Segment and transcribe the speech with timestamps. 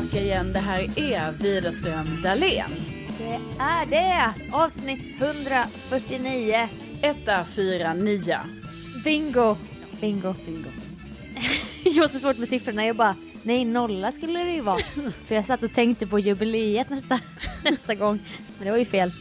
[0.00, 0.52] tillbaka igen.
[0.52, 2.70] Det här är Widerström Dahlén.
[3.18, 4.34] Det är det!
[4.52, 6.68] Avsnitt 149.
[7.02, 8.40] Etta, fyra, nia.
[9.04, 9.56] Bingo!
[10.00, 10.34] Bingo.
[10.46, 10.68] Bingo.
[11.84, 12.86] Jag har så svårt med siffrorna.
[12.86, 14.78] Jag bara, nej nolla skulle det ju vara.
[15.26, 17.20] För jag satt och tänkte på jubileet nästa,
[17.64, 18.18] nästa gång.
[18.58, 19.12] Men det var ju fel.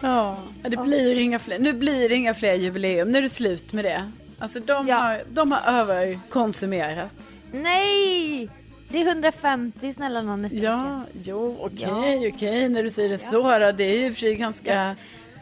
[0.00, 1.58] Ja, det blir inga fler.
[1.58, 3.12] Nu blir det inga fler jubileum.
[3.12, 4.10] Nu är det slut med det.
[4.38, 4.96] Alltså de, Ja.
[4.96, 7.38] har, de har överkonsumerats.
[7.52, 8.48] Nej!
[8.88, 10.66] Det är 150 snälla någon nästa vecka.
[10.66, 11.78] Ja, jo, okej,
[12.22, 12.28] Ja.
[12.34, 13.72] okej, när du säger det så då.
[13.72, 14.96] Det är ju för sig ganska...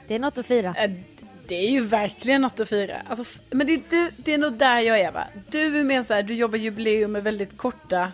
[0.09, 0.74] Det är något att fira.
[1.48, 2.95] Det är ju verkligen något att fira.
[3.09, 5.24] Alltså, men det, det, det är nog där jag är va?
[5.50, 8.12] Du är mer så här, du jobbar jubileum med väldigt korta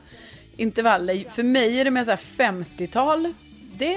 [0.56, 1.24] intervaller.
[1.28, 3.34] För mig är det mer så här 50-tal.
[3.76, 3.96] Det,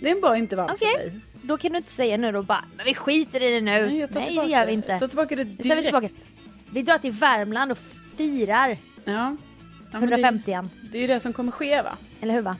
[0.00, 0.88] det är en bra intervall Okej.
[0.92, 1.20] för dig.
[1.42, 3.86] Då kan du inte säga nu då bara, men vi skiter i det nu.
[3.86, 4.98] Nej, jag Nej det gör vi Jag inte.
[4.98, 5.82] tar tillbaka det tar vi direkt.
[5.84, 6.08] tillbaka.
[6.70, 7.78] Vi drar till Värmland och
[8.16, 9.36] firar Ja.
[9.96, 10.16] Ja, men det,
[10.52, 10.68] 150an.
[10.92, 11.96] det är ju det som kommer ske va?
[12.20, 12.56] Eller hur va?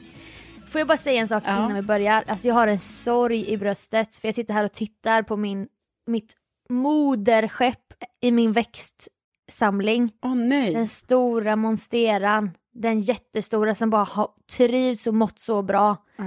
[0.68, 1.56] Får jag bara säga en sak Ja.
[1.56, 2.24] innan vi börjar?
[2.26, 5.68] Alltså jag har en sorg i bröstet för jag sitter här och tittar på min,
[6.06, 6.34] mitt
[6.68, 10.12] moderskepp i min växtsamling.
[10.22, 10.72] Åh nej.
[10.74, 12.50] Den stora monsteran.
[12.74, 15.96] Den jättestora som bara har trivs och mått så bra.
[16.16, 16.24] Ja.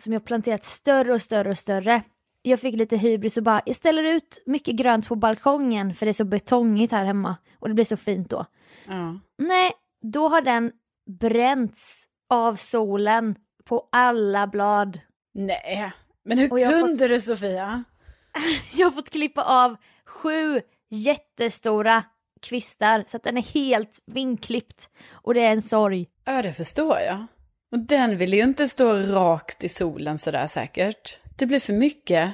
[0.00, 2.02] Som jag planterat större och större och större.
[2.42, 6.10] Jag fick lite hybris och bara, jag ställer ut mycket grönt på balkongen för det
[6.10, 7.36] är så betongigt här hemma.
[7.58, 8.46] Och det blir så fint då.
[8.86, 9.18] Ja.
[9.38, 10.72] Nej, då har den
[11.20, 15.00] bränts av solen på alla blad.
[15.34, 15.92] Nej.
[16.24, 17.84] Men hur kunde du Sofia?
[18.72, 20.60] Jag har fått klippa av sju
[20.90, 22.04] jättestora
[22.42, 24.90] kvistar så att den är helt vinklippt.
[25.10, 26.06] Och det är en sorg.
[26.24, 27.26] Ja, det förstår jag.
[27.72, 31.18] Och den vill ju inte stå rakt i solen sådär säkert.
[31.36, 32.30] Det blir för mycket.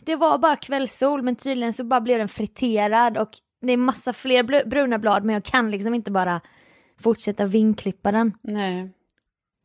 [0.00, 4.12] Det var bara kvällssol men tydligen så bara blev den friterad och det är massa
[4.12, 6.40] fler bruna blad men jag kan liksom inte bara
[7.02, 8.32] fortsätta vinklippa den.
[8.42, 8.90] Nej.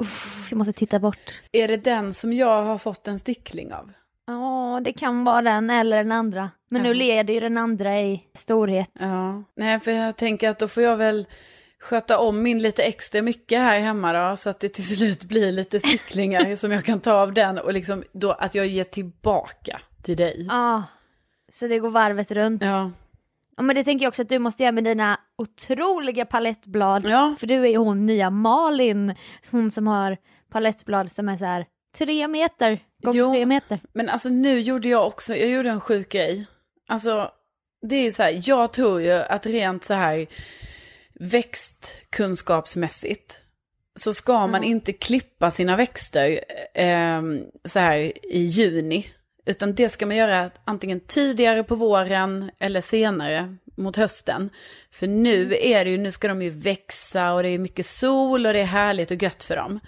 [0.04, 1.42] Uff, jag måste titta bort.
[1.52, 3.92] Är det den som jag har fått en stickling av?
[4.28, 6.50] Ja, det kan vara den eller den andra.
[6.70, 6.94] Men nu Ja.
[6.94, 8.92] leder ju den andra i storhet.
[9.00, 9.44] Ja.
[9.56, 11.28] Nej, för jag tänker att då får jag väl
[11.80, 14.36] sköta om min lite extra mycket här hemma då.
[14.38, 17.58] Så att det till slut blir lite sticklingar som jag kan ta av den.
[17.58, 20.46] Och liksom då att jag ger tillbaka till dig.
[20.50, 20.84] Ja,
[21.52, 22.62] så det går varvet runt.
[22.64, 22.92] Ja.
[23.58, 27.06] Ja, men det tänker jag också att du måste göra med dina otroliga palettblad.
[27.06, 27.36] Ja.
[27.40, 29.16] För du är ju hon nya Malin,
[29.52, 30.18] hon som har
[30.52, 31.66] palettblad som är så här
[31.98, 33.32] tre meter gånger Jo.
[33.32, 33.80] tre meter.
[33.94, 36.46] Men alltså nu gjorde jag också, jag gjorde en sjuk grej.
[36.88, 37.32] Alltså,
[37.90, 40.28] det är ju så här, jag tror ju att rent så här
[41.20, 43.40] växtkunskapsmässigt
[44.00, 44.70] så ska man Ja.
[44.70, 46.40] inte klippa sina växter
[46.74, 47.22] eh,
[47.66, 47.98] så här
[48.34, 49.06] i juni.
[49.48, 54.50] Utan det ska man göra antingen tidigare på våren eller senare mot hösten.
[54.92, 58.46] För nu är det ju, nu ska de ju växa och det är mycket sol
[58.46, 59.80] och det är härligt och gött för dem.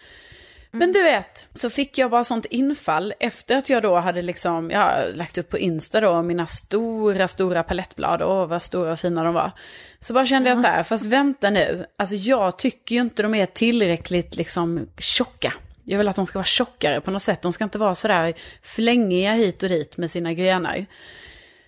[0.72, 4.72] Men du vet, så fick jag bara sånt infall efter att jag då hade liksom,
[4.74, 8.22] har lagt upp på Insta då mina stora, stora palettblad.
[8.22, 9.52] Åh, vad stora och fina de var.
[10.00, 11.86] Så bara kände jag så här, fast vänta nu.
[11.98, 15.54] Alltså jag tycker ju inte de är tillräckligt liksom tjocka.
[15.90, 17.42] Jag vill att de ska vara tjockare på något sätt.
[17.42, 18.34] De ska inte vara sådär
[18.64, 20.86] flängiga hit och dit med sina grenar.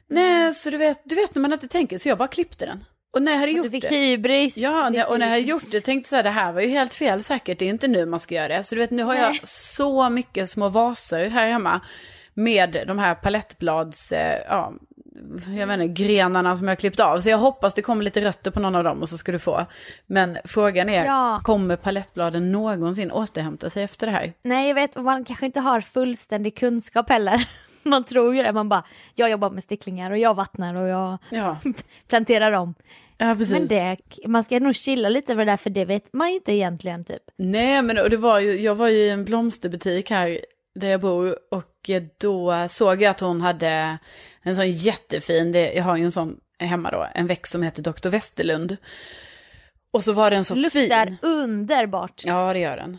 [0.07, 2.83] Nej, så du vet, du vet när man inte tänker, så jag bara klippte den.
[3.13, 3.89] Och när jag hade Du gjort fick det.
[3.95, 4.57] hybris.
[4.57, 6.51] Ja, Du när- och när jag hade gjort det tänkte jag så här, det här
[6.51, 8.63] var ju helt fel säkert, det är inte nu man ska göra det.
[8.63, 9.23] Så du vet, nu har Nej.
[9.23, 11.81] jag så mycket små vaser här hemma
[12.33, 14.73] med de här palettblads, eh, ja,
[15.57, 17.19] jag vet inte, grenarna som jag har klippt av.
[17.19, 19.39] Så jag hoppas det kommer lite rötter på någon av dem och så ska du
[19.39, 19.65] få.
[20.07, 21.41] Men frågan är, Ja.
[21.43, 24.33] kommer palettbladen någonsin återhämta sig efter det här?
[24.43, 27.47] Nej, jag vet, och man kanske inte har fullständig kunskap heller.
[27.83, 28.83] Man tror ju det, man bara,
[29.15, 31.57] jag jobbar med sticklingar och jag vattnar och jag Ja,
[32.09, 32.73] planterar om.
[33.17, 33.35] ja.
[33.49, 33.97] Men det,
[34.27, 37.05] man ska nog chilla lite med det där för det vet man ju inte egentligen
[37.05, 37.21] typ.
[37.37, 40.39] Nej, men och det var ju, jag var ju i en blomsterbutik här
[40.75, 43.97] där jag bor och då såg jag att hon hade
[44.41, 47.83] en sån jättefin, det, jag har ju en sån hemma då, en växt som heter
[47.83, 48.09] Dr.
[48.09, 48.77] Westerlund.
[49.93, 51.17] Och så var den så Luktar fin.
[51.21, 52.21] underbart.
[52.25, 52.97] Ja, det gör den.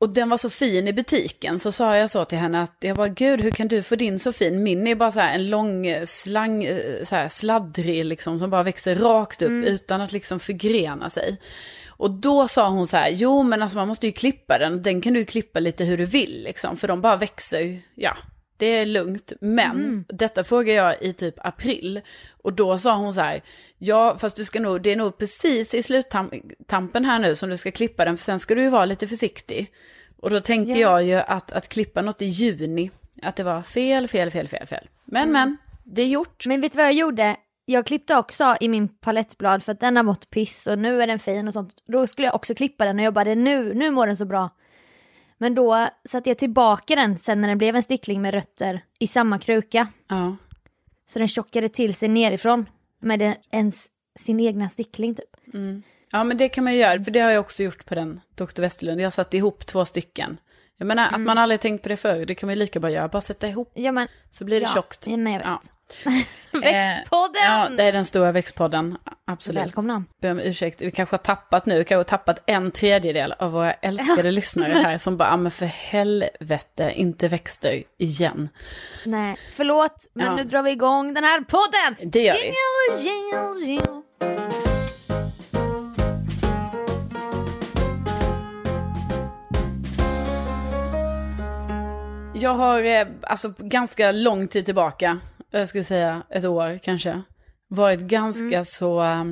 [0.00, 2.96] Och den var så fin i butiken, så sa jag så till henne att jag
[2.96, 4.62] bara, gud hur kan du få din så fin?
[4.62, 8.50] Min är bara så här en lång eh, slang, eh, så här sladdrig liksom, som
[8.50, 11.36] bara växer rakt upp utan att liksom förgrena sig.
[11.98, 15.00] Och då sa hon så här, jo men alltså man måste ju klippa den, den
[15.00, 18.16] kan du ju klippa lite hur du vill liksom, för de bara växer, ja,
[18.56, 19.32] det är lugnt.
[19.40, 22.00] Men detta frågade jag i typ april.
[22.42, 23.42] Och då sa hon så här,
[23.78, 27.56] ja fast du ska nog, det är nog precis i sluttampen här nu som du
[27.56, 29.72] ska klippa den, för sen ska du ju vara lite försiktig.
[30.16, 30.78] Och då tänkte Ja.
[30.78, 32.90] jag ju att, att klippa något i juni,
[33.22, 34.88] att det var fel, fel, fel, fel, fel.
[35.04, 36.46] Men men, det är gjort.
[36.46, 37.36] Men vet du vad jag gjorde?
[37.72, 41.06] Jag klippte också i min palettblad för att den har mått piss och nu är
[41.06, 41.74] den fin och sånt.
[41.86, 44.50] Då skulle jag också klippa den och jag bara, nu, nu mår den så bra.
[45.38, 49.06] Men då satte jag tillbaka den sen när den blev en stickling med rötter i
[49.06, 49.86] samma kruka.
[50.08, 50.36] Ja.
[51.06, 52.66] Så den tjockade till sig nerifrån
[53.00, 53.86] med en, ens,
[54.18, 55.54] sin egna stickling typ.
[55.54, 55.82] Mm.
[56.10, 58.20] Ja men det kan man ju göra, för det har jag också gjort på den
[58.34, 58.60] Dr.
[58.60, 59.00] Westerlund.
[59.00, 60.40] Jag satte ihop två stycken.
[60.76, 62.90] Jag menar att man aldrig tänkt på det förr, det kan man ju lika bra
[62.90, 63.08] göra.
[63.08, 65.06] Bara sätta ihop Ja men, så blir det ja, tjockt.
[65.06, 65.46] Men jag vet.
[65.46, 65.60] Ja.
[66.52, 67.42] Växtpodden!
[67.44, 68.96] Ja, det är den stora växtpodden.
[69.24, 69.62] Absolut.
[69.62, 70.04] Välkomna.
[70.22, 73.72] Ber om ursäkt, vi kanske har tappat nu, kanske har tappat en tredjedel av våra
[73.72, 78.48] älskade lyssnare här som bara, ah, men för helvete, inte växter igen.
[79.04, 80.36] Nej, förlåt, men Ja.
[80.36, 82.10] nu drar vi igång den här podden!
[82.12, 82.40] Det gör vi.
[82.40, 84.02] Jingle, jingle, jingle.
[92.34, 95.18] Jag har, eh, alltså ganska lång tid tillbaka,
[95.50, 97.22] jag skulle säga ett år kanske,
[97.68, 98.64] varit ganska Mm.
[98.64, 99.24] så, eh,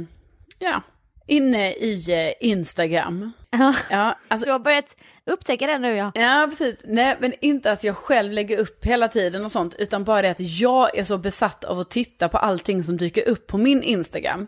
[0.59, 0.83] ja,
[1.27, 3.33] inne i eh, Instagram.
[3.51, 4.97] Ja, Ja, alltså du har börjat
[5.27, 6.13] upptäcka det nu ja.
[6.15, 6.81] Ja, precis.
[6.85, 10.31] Nej, men inte att jag själv lägger upp hela tiden och sånt, utan bara det
[10.31, 13.83] att jag är så besatt av att titta på allting som dyker upp på min
[13.83, 14.47] Instagram.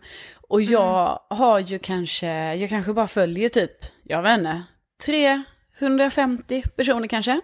[0.49, 3.73] Och jag har ju kanske, jag kanske bara följer typ,
[4.03, 4.62] jag vet inte,
[5.05, 7.41] 350 personer kanske.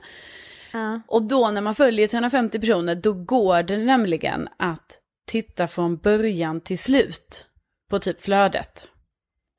[0.74, 1.00] Ja.
[1.06, 6.60] Och då när man följer 350 personer, då går det nämligen att titta från början
[6.60, 7.46] till slut
[7.90, 8.88] på typ flödet.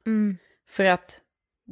[0.06, 0.38] Mm.
[0.70, 1.20] För att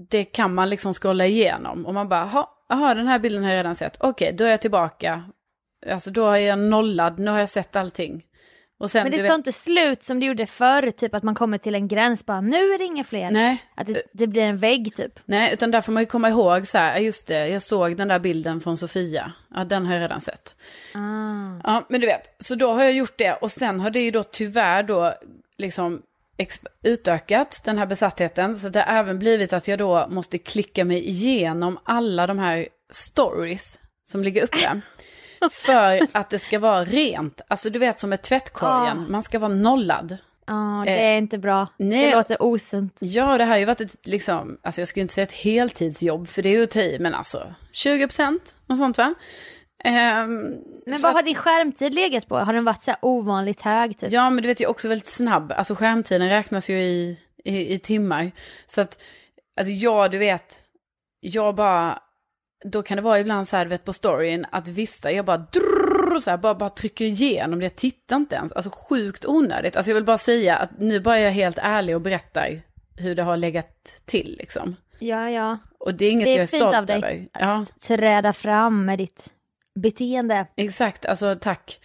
[0.09, 1.85] det kan man liksom scrolla igenom.
[1.85, 3.97] Och man bara, "Ha, jaha den här bilden har jag redan sett.
[3.99, 5.23] Okej, då är jag tillbaka.
[5.91, 8.23] Alltså då är jag nollad, nu har jag sett allting.
[8.91, 11.57] Sen, Men det vet- tar inte slut som det gjorde förr, typ att man kommer
[11.57, 13.31] till en gräns bara nu är det inga fler.
[13.31, 15.19] Nej, Att det, det blir en vägg typ.
[15.25, 17.97] nej, utan där får man ju komma ihåg så här, "Ja, just det, jag såg
[17.97, 19.33] den där bilden från Sofia.
[19.55, 20.55] Ja, den har jag redan sett.
[20.93, 20.99] Ah.
[21.63, 23.33] Ja, men du vet, så då har jag gjort det.
[23.33, 25.13] Och sen har det ju då tyvärr då
[25.57, 26.01] liksom
[26.83, 28.55] utökat den här besattheten.
[28.55, 32.67] Så det har även blivit att jag då måste klicka mig igenom alla de här
[32.91, 34.81] stories som ligger uppe.
[35.51, 37.41] För att det ska vara rent.
[37.47, 39.09] Alltså du vet som med tvättkorgen, Ah.
[39.11, 40.17] man ska vara nollad.
[40.47, 41.67] Ja, det är inte bra.
[41.77, 42.05] nej.
[42.09, 42.97] Det låter osunt.
[43.01, 46.27] Ja, det här har ju varit ett, liksom, alltså jag skulle inte säga ett heltidsjobb,
[46.27, 49.13] för det är ju att ta i, men alltså 20 procent, något sånt va?
[49.83, 50.41] Ehm,
[50.85, 52.37] Men vad att- har din skärmtid legat på?
[52.39, 54.11] Har den varit så här ovanligt hög typ?
[54.11, 55.51] Ja, men du vet jag är också väldigt snabb.
[55.57, 58.31] Alltså skärmtiden räknas ju i, i, i timmar.
[58.67, 59.01] Så att,
[59.59, 60.63] alltså jag, du vet,
[61.19, 61.99] jag bara,
[62.63, 66.19] då kan det vara ibland så här, vet på storyn, att vissa, jag bara drrrr,
[66.19, 68.51] så här, bara, bara trycker igenom det, jag tittar inte ens.
[68.51, 69.75] Alltså sjukt onödigt.
[69.75, 72.61] Alltså jag vill bara säga att nu bara är jag helt ärlig och berättar
[72.97, 74.75] hur det har legat till liksom.
[74.99, 75.57] Ja, ja.
[75.79, 76.97] Och det är inget Det är jag är stolt av dig.
[76.97, 77.27] över.
[77.33, 77.65] Ja.
[77.87, 79.29] Träda fram med ditt
[79.75, 80.45] beteende.
[80.55, 81.79] Exakt, alltså tack.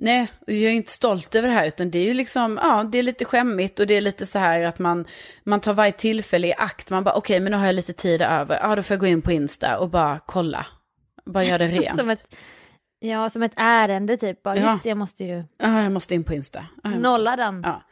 [0.00, 2.84] Nej, och jag är inte stolt över det här, utan det är ju liksom, ja,
[2.84, 5.04] det är lite skämmigt och det är lite så här att man,
[5.44, 8.22] man tar varje tillfälle i akt, man bara, okej, men nu har jag lite tid
[8.22, 10.66] över, ja, då får jag gå in på Insta och bara kolla,
[11.26, 11.98] bara göra det rent.
[11.98, 12.34] Som ett,
[12.98, 14.42] ja, som ett ärende typ.
[14.42, 14.70] Bara, Ja.
[14.70, 16.66] Just det, jag måste ju Ja, jag måste in på Insta.
[16.82, 17.62] Ja, nolla den.
[17.64, 17.82] Ja.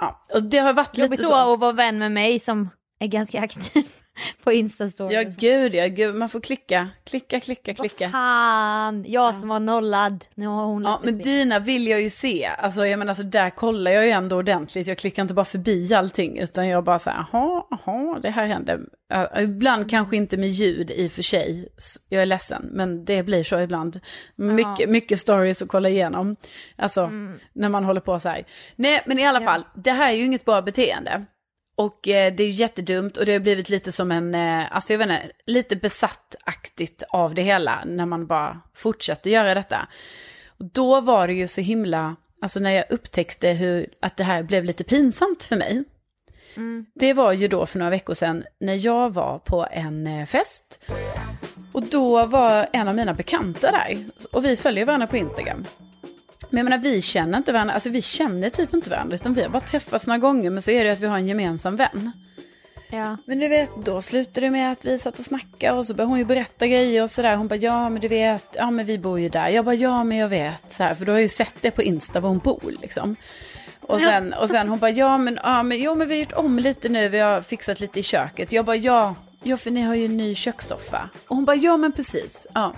[0.00, 1.52] ja, och det har varit Jobbigt lite då så.
[1.54, 2.70] att vara vän med mig som
[3.00, 3.84] är ganska aktiv
[4.44, 5.12] på Insta-stories.
[5.12, 8.08] Ja, gud, ja, gud, man får klicka, klicka, klicka, Vad klicka.
[8.10, 12.50] fan, jag som var nollad, nu har hon Ja, men dina vill jag ju se.
[12.58, 14.86] Alltså jag menar så där kollar jag ju ändå ordentligt.
[14.86, 18.46] Jag klickar inte bara förbi allting utan jag bara så här, jaha, jaha, det här
[18.46, 18.80] händer.
[19.08, 21.68] Ja, ibland kanske inte med ljud i och för sig.
[22.08, 24.00] Jag är ledsen, men det blir så ibland.
[24.36, 26.36] Mycket, mycket stories att kolla igenom.
[26.76, 27.10] Alltså,
[27.52, 28.44] när man håller på så här.
[28.76, 29.44] Nej, men i alla Ja.
[29.46, 31.24] fall, det här är ju inget bra beteende.
[31.76, 34.98] Och eh, det är jättedumt och det har blivit lite som en, eh, alltså jag
[34.98, 39.88] vet inte, lite besattaktigt av det hela när man bara fortsätter göra detta.
[40.58, 44.42] Och då var det ju så himla, alltså när jag upptäckte hur, att det här
[44.42, 45.84] blev lite pinsamt för mig.
[46.56, 46.86] Mm.
[46.94, 50.80] Det var ju då för några veckor sedan när jag var på en eh, fest.
[51.72, 53.98] Och då var en av mina bekanta där.
[54.32, 55.64] Och vi följer varandra på Instagram.
[56.54, 59.14] Men jag menar vi känner inte varandra, alltså vi känner typ inte varandra.
[59.14, 61.26] Utan vi har bara träffats några gånger men så är det att vi har en
[61.26, 62.12] gemensam vän.
[62.90, 63.16] Ja.
[63.26, 66.10] Men du vet, då slutade det med att vi satt och snackade och så började
[66.10, 67.36] hon ju berätta grejer och sådär.
[67.36, 69.48] Hon bara, ja men du vet, ja men vi bor ju där.
[69.48, 70.72] Jag bara, ja men jag vet.
[70.72, 73.16] Så här, för då har ju sett det på Insta var hon bor liksom.
[73.80, 76.32] Och sen, och sen hon bara, ja men, ja men, jo, men vi har gjort
[76.32, 78.52] om lite nu, vi har fixat lite i köket.
[78.52, 81.10] Jag bara, ja, ja för ni har ju en ny kökssoffa.
[81.28, 82.46] Och hon bara, ja men precis.
[82.54, 82.72] Ja.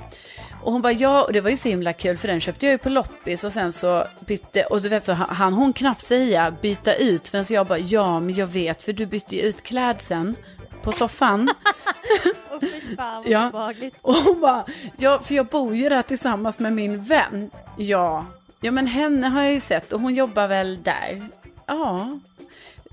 [0.66, 2.72] Och hon bara, ja, och det var ju så himla kul för den köpte jag
[2.72, 6.50] ju på loppis och sen så bytte, och du vet så han hon knappt säga
[6.62, 10.36] byta ut förrän jag bara, ja men jag vet för du bytte ju ut klädseln
[10.82, 11.54] på soffan.
[12.60, 13.48] Fy fan, vad Ja.
[13.48, 13.96] obehagligt.
[14.02, 14.64] Och hon bara,
[14.96, 17.50] ja för jag bor ju där tillsammans med min vän.
[17.76, 18.26] Ja,
[18.60, 21.28] Ja men henne har jag ju sett och hon jobbar väl där.
[21.66, 22.18] Ja.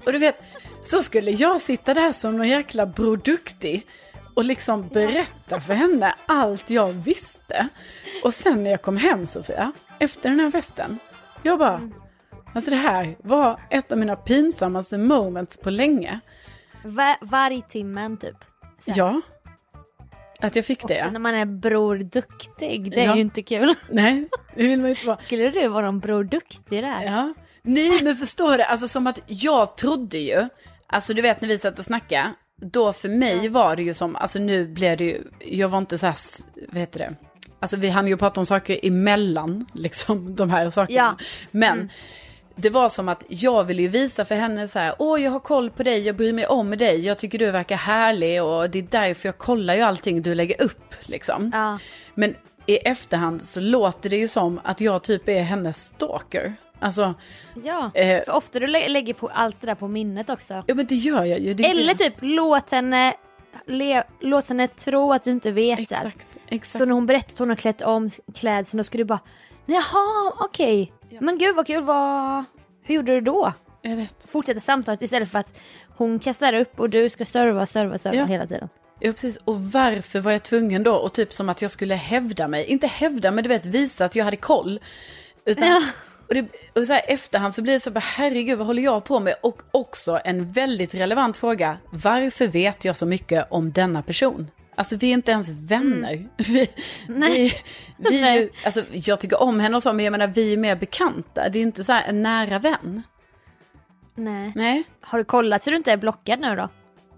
[0.06, 0.44] Och du vet,
[0.84, 3.88] så skulle jag sitta där som någon jäkla Bror Duktig
[4.34, 7.68] och liksom berätta för henne allt jag visste.
[8.24, 11.00] Och sen när jag kom hem Sofia, efter den här festen,
[11.44, 11.90] jag bara,
[12.56, 16.20] alltså det här var ett av mina pinsammaste moments på länge.
[16.84, 18.36] Va- varje timmen typ.
[18.88, 18.94] Här.
[18.98, 19.22] Ja.
[20.40, 21.12] Att jag fick det Också ja.
[21.12, 23.16] när man är bror duktig, det är Ja.
[23.16, 23.76] ju inte kul.
[23.90, 25.18] Nej, det vill man inte vara.
[25.22, 27.04] Skulle du vara någon bror duktig där?
[27.04, 27.34] Ja.
[27.62, 30.48] Nej, men förstår du, alltså som att jag trodde ju,
[30.88, 34.16] alltså du vet när vi satt och snackade, då för mig var det ju som,
[34.16, 36.16] alltså nu blev det ju, jag var inte så här,
[36.70, 37.16] vad heter det,
[37.60, 41.18] alltså vi hann ju prata om saker emellan, liksom de här sakerna.
[41.20, 41.26] Ja.
[41.52, 41.90] Men
[42.56, 45.40] det var som att jag ville ju visa för henne så här, åh jag har
[45.40, 48.80] koll på dig, jag bryr mig om dig, jag tycker du verkar härlig och det
[48.80, 51.52] är därför jag kollar ju allting du lägger upp, liksom.
[51.54, 51.80] Ja.
[52.16, 56.56] Men i efterhand så låter det ju som att jag typ är hennes stalker.
[56.84, 57.14] Alltså,
[57.64, 58.24] Ja, Eh.
[58.26, 60.64] för ofta du lä- lägger på allt det där på minnet också.
[60.68, 61.54] ja men det gör jag ju.
[61.54, 63.14] Det Eller typ låt henne,
[63.68, 65.80] le, låt henne tro att du inte vet.
[65.80, 66.78] Exakt, exakt.
[66.78, 69.20] Så när hon berättar att hon har klätt om klädseln då ska du bara
[69.66, 70.94] Jaha, okej.
[71.22, 72.44] Men gud vad kul, vad...
[72.84, 73.54] hur gjorde du då?
[73.82, 74.26] Jag vet.
[74.32, 75.60] Fortsätta samtalet istället för att
[75.98, 78.26] hon kastar upp och du ska serva, serva, serva Ja.
[78.26, 78.70] hela tiden.
[79.00, 80.96] Ja precis, och varför var jag tvungen då?
[80.96, 82.66] Och typ som att jag skulle hävda mig.
[82.66, 84.80] Inte hävda, men du vet visa att jag hade koll.
[85.46, 85.82] Utan, Ja.
[86.28, 89.04] Och, det, och så här efterhand så blir det så bara, herregud vad håller jag
[89.04, 89.36] på med?
[89.42, 94.52] Och också en väldigt relevant fråga, varför vet jag så mycket om denna person?
[94.76, 96.28] Alltså vi är inte ens vänner.
[96.38, 96.70] Vi,
[97.08, 97.54] vi,
[97.98, 100.58] vi är ju, alltså, jag tycker om henne och så, men jag menar vi är
[100.58, 101.50] mer bekanta.
[101.50, 103.04] Det är inte så här en nära vän.
[104.16, 104.52] Nej.
[104.56, 106.70] Nej, Har du kollat så du inte är blockad nu då?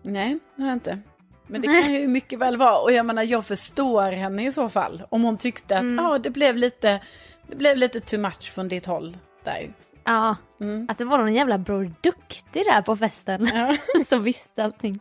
[0.01, 0.99] nej, det har jag inte.
[1.47, 2.77] Men det kan ju mycket väl vara.
[2.79, 5.03] Och jag menar, jag förstår henne i så fall.
[5.09, 6.99] Om hon tyckte att ja, det blev lite,
[7.49, 9.73] det blev lite too much från ditt håll där.
[10.03, 10.87] Ja, Mm.
[10.89, 13.77] att det var någon jävla bror duktig där på festen Ja.
[14.05, 14.99] som visste allting.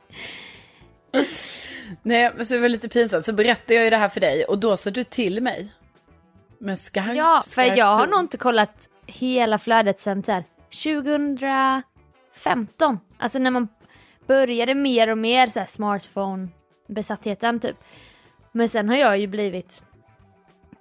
[2.03, 3.25] Nej, men så det var lite pinsamt.
[3.25, 5.73] Så berättade jag ju det här för dig och då sa du till mig.
[6.59, 13.01] Med skarp, Ja, för skarp jag har nog inte kollat hela flödet sen här 2015.
[13.19, 13.69] Alltså när man
[14.27, 17.77] började mer och mer så här smartphone-besattheten typ.
[18.53, 19.83] Men sen har jag ju blivit...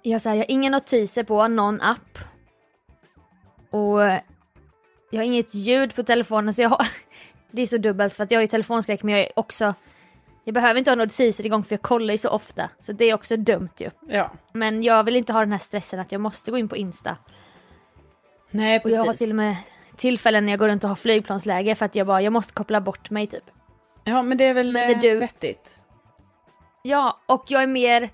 [0.06, 2.18] Jag, så här, jag har inga notiser på någon app.
[3.70, 4.00] Och
[5.10, 6.86] jag har inget ljud på telefonen så jag har...
[7.50, 9.74] Det är så dubbelt för att jag har ju telefonskräck men jag är också...
[10.44, 12.70] Jag behöver inte ha notiser igång för jag kollar ju så ofta.
[12.80, 13.90] Så det är också dumt ju.
[14.08, 14.30] Ja.
[14.52, 17.16] Men jag vill inte ha den här stressen att jag måste gå in på Insta.
[18.50, 18.96] Nej, Och precis.
[18.96, 19.56] jag har till och med
[19.96, 22.80] tillfällen när jag går runt och har flygplansläge för att jag bara, jag måste koppla
[22.80, 23.44] bort mig typ.
[24.04, 25.74] Ja, men det är väl Men det eh, du- vettigt.
[26.82, 28.10] Ja, och jag är mer,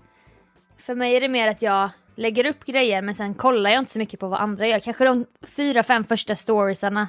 [0.83, 3.93] för mig är det mer att jag lägger upp grejer men sen kollar jag inte
[3.93, 4.81] så mycket på vad andra gör.
[4.81, 7.09] Kanske de fyra, fem första storiesarna,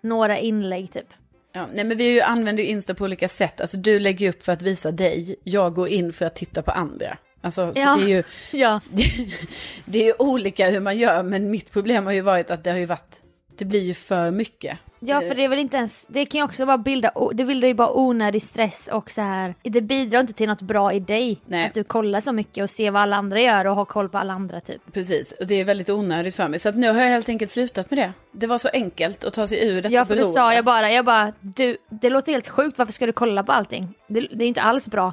[0.00, 1.06] några inlägg typ.
[1.52, 3.60] Ja, nej, men vi använder ju Insta på olika sätt.
[3.60, 6.70] Alltså du lägger upp för att visa dig, jag går in för att titta på
[6.70, 7.18] andra.
[7.40, 7.96] Alltså, så Ja.
[8.00, 8.22] det är ju...
[8.58, 8.80] Ja.
[9.84, 12.70] det är ju olika hur man gör, men mitt problem har ju varit att det
[12.70, 13.20] har ju varit,
[13.58, 14.78] det blir ju för mycket.
[15.02, 17.68] Ja för det är väl inte ens, det kan ju också bara bilda, det bildar
[17.68, 19.54] ju bara onödig stress och så här.
[19.62, 21.40] det bidrar inte till något bra i dig.
[21.46, 21.66] Nej.
[21.66, 24.18] Att du kollar så mycket och ser vad alla andra gör och har koll på
[24.18, 24.82] alla andra typ.
[24.92, 26.58] Precis, och det är väldigt onödigt för mig.
[26.58, 28.12] Så att nu har jag helt enkelt slutat med det.
[28.32, 30.40] Det var så enkelt att ta sig ur detta Ja för det beroende.
[30.40, 33.52] sa jag bara, jag bara, du, det låter helt sjukt, varför ska du kolla på
[33.52, 33.94] allting?
[34.06, 35.12] Det, det är inte alls bra.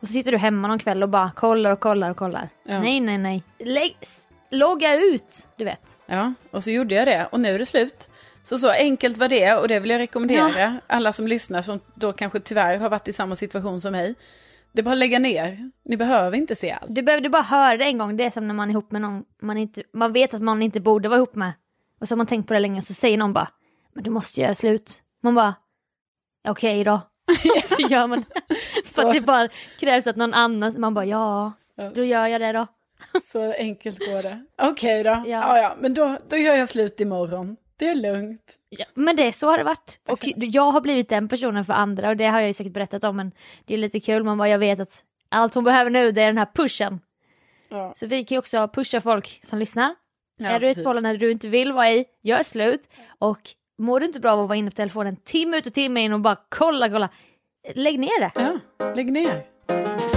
[0.00, 2.48] Och så sitter du hemma någon kväll och bara kollar och kollar och kollar.
[2.64, 2.80] Ja.
[2.80, 3.42] Nej, nej, nej.
[3.58, 3.96] Lägg,
[4.50, 5.96] logga ut, du vet.
[6.06, 8.08] Ja, och så gjorde jag det och nu är det slut.
[8.42, 12.12] Så så enkelt var det och det vill jag rekommendera alla som lyssnar som då
[12.12, 14.14] kanske tyvärr har varit i samma situation som mig.
[14.72, 15.70] Det är bara att lägga ner.
[15.84, 16.94] Ni behöver inte se allt.
[16.94, 19.00] Du behövde bara höra det en gång, det är som när man är ihop med
[19.02, 21.52] någon man, inte, man vet att man inte borde vara ihop med.
[22.00, 23.48] Och så har man tänkt på det länge och så säger någon bara,
[23.92, 25.02] men du måste göra slut.
[25.22, 25.54] Man bara,
[26.48, 27.00] okej då.
[27.64, 28.54] så gör man det.
[28.86, 29.48] För att det bara
[29.80, 31.90] krävs att någon annan, man bara, ja, Ja.
[31.94, 32.66] då gör jag det då.
[33.24, 34.44] Så enkelt går det.
[34.62, 35.10] Okej då.
[35.10, 35.24] Ja.
[35.26, 35.58] Ja.
[35.58, 37.56] Ja, men då, då gör jag slut imorgon.
[37.80, 38.56] Det är lugnt.
[38.68, 40.00] Ja, men det, så har det varit.
[40.08, 43.04] Och jag har blivit den personen för andra och det har jag ju säkert berättat
[43.04, 43.32] om men
[43.64, 46.26] det är lite kul, man bara jag vet att allt hon behöver nu det är
[46.26, 47.00] den här pushen.
[47.68, 47.92] Ja.
[47.96, 49.94] Så vi kan ju också pusha folk som lyssnar.
[50.36, 52.88] Ja, är du i ett förhållande du inte vill vara i, gör slut.
[53.18, 53.40] Och
[53.78, 56.12] mår du inte bra av att vara inne på telefonen timme ut och timme in
[56.12, 57.08] och bara kolla, kolla.
[57.74, 58.32] Lägg ner det.
[58.34, 58.58] Ja,
[58.94, 60.09] lägg ner.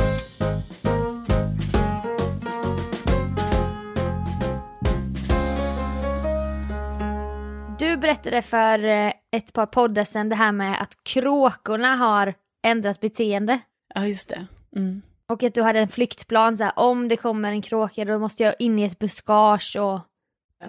[8.03, 12.33] Berättade för eh, ett par poddar sedan det här med att kråkorna har
[12.63, 13.60] ändrat beteende.
[13.95, 14.45] Ja, just det.
[14.75, 15.01] Mm.
[15.29, 18.43] Och att du hade en flyktplan så här, om det kommer en kråka då måste
[18.43, 20.00] jag in i ett buskage och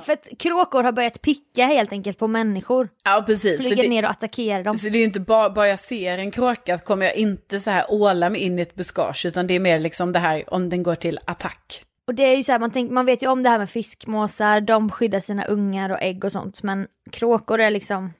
[0.04, 2.88] För att kråkor har börjat picka helt enkelt på människor.
[3.04, 3.60] Ja, precis.
[3.60, 4.78] Flyga det, ner och attackera dem.
[4.78, 7.70] så det är ju inte bara, bara jag ser en kråka kommer jag inte så
[7.70, 10.68] här åla mig in i ett buskage, utan det är mer liksom det här om
[10.70, 11.84] den går till attack.
[12.06, 13.70] Och det är ju så här, man, tänk, man vet ju om det här med
[13.70, 16.62] fiskmåsar, de skyddar sina ungar och ägg och sånt.
[16.62, 18.12] Men kråkor är liksom,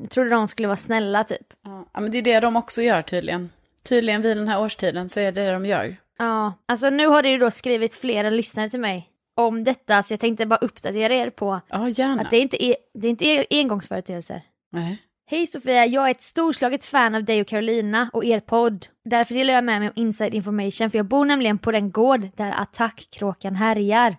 [0.00, 1.46] jag trodde de skulle vara snälla typ.
[1.64, 3.50] Ja, men det är det de också gör tydligen.
[3.82, 5.96] Tydligen vid den här årstiden så är det det de gör.
[6.18, 10.12] Ja, alltså nu har det ju då skrivit flera lyssnare till mig om detta så
[10.12, 11.88] jag tänkte bara uppdatera er på Ja,
[12.20, 14.42] att det är inte är, det är inte engångsföreteelser.
[14.70, 15.02] Nej.
[15.30, 18.86] Hej Sofia, jag är ett storslaget fan av dig och Carolina och er podd.
[19.04, 22.28] Därför delar jag med mig om inside information för jag bor nämligen på den gård
[22.36, 24.16] där attackkråkan härjar.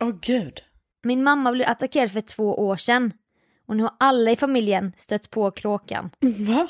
[0.00, 0.62] Åh gud.
[1.02, 3.12] Min mamma blev attackerad för två år sedan
[3.66, 6.10] och nu har alla i familjen stött på kråkan.
[6.20, 6.68] Va?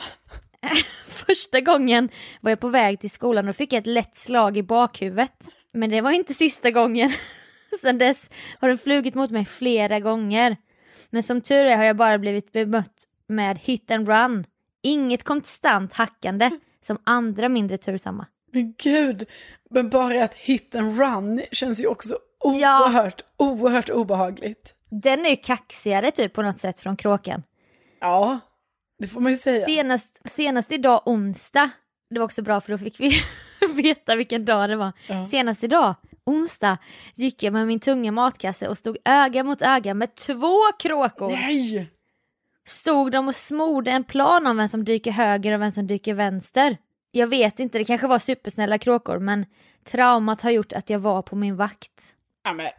[1.07, 2.09] Första gången
[2.41, 5.49] var jag på väg till skolan och fick ett lätt slag i bakhuvudet.
[5.73, 7.11] Men det var inte sista gången.
[7.81, 8.31] Sedan dess
[8.61, 10.57] har den flugit mot mig flera gånger.
[11.11, 14.45] Men som tur är har jag bara blivit bemött med hit and run.
[14.83, 18.27] Inget konstant hackande som andra mindre tursamma.
[18.53, 19.29] Men gud.
[19.71, 24.75] Men bara att hit and run känns ju också oerhört, oerhört obehagligt.
[24.91, 27.43] Den är ju kaxigare typ på något sätt från kråkan.
[28.01, 28.41] Ja,
[28.99, 29.65] det får man ju säga.
[29.67, 31.71] Senast, senast idag onsdag,
[32.11, 33.13] det var också bra för då fick vi
[33.83, 34.93] veta vilken dag det var.
[35.07, 35.27] Ja.
[35.27, 35.95] Senast idag,
[36.25, 36.79] onsdag,
[37.15, 41.31] gick jag med min tunga matkasse och stod öga mot öga med två kråkor.
[41.31, 41.91] Nej!
[42.67, 46.15] Stod de och smorde en plan om vem som dyker höger och vem som dyker
[46.15, 46.77] vänster.
[47.11, 49.47] Jag vet inte, det kanske var supersnälla kråkor men
[49.85, 52.17] traumat har gjort att jag var på min vakt.
[52.45, 52.71] Ja, men,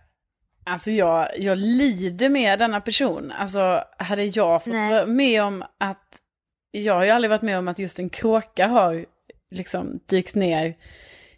[0.63, 3.31] alltså jag, jag lider med denna person.
[3.37, 4.89] Alltså hade jag fått Nej.
[4.89, 6.21] vara med om att,
[6.71, 9.05] jag har ju aldrig varit med om att just en kråka har
[9.51, 10.77] liksom dykt ner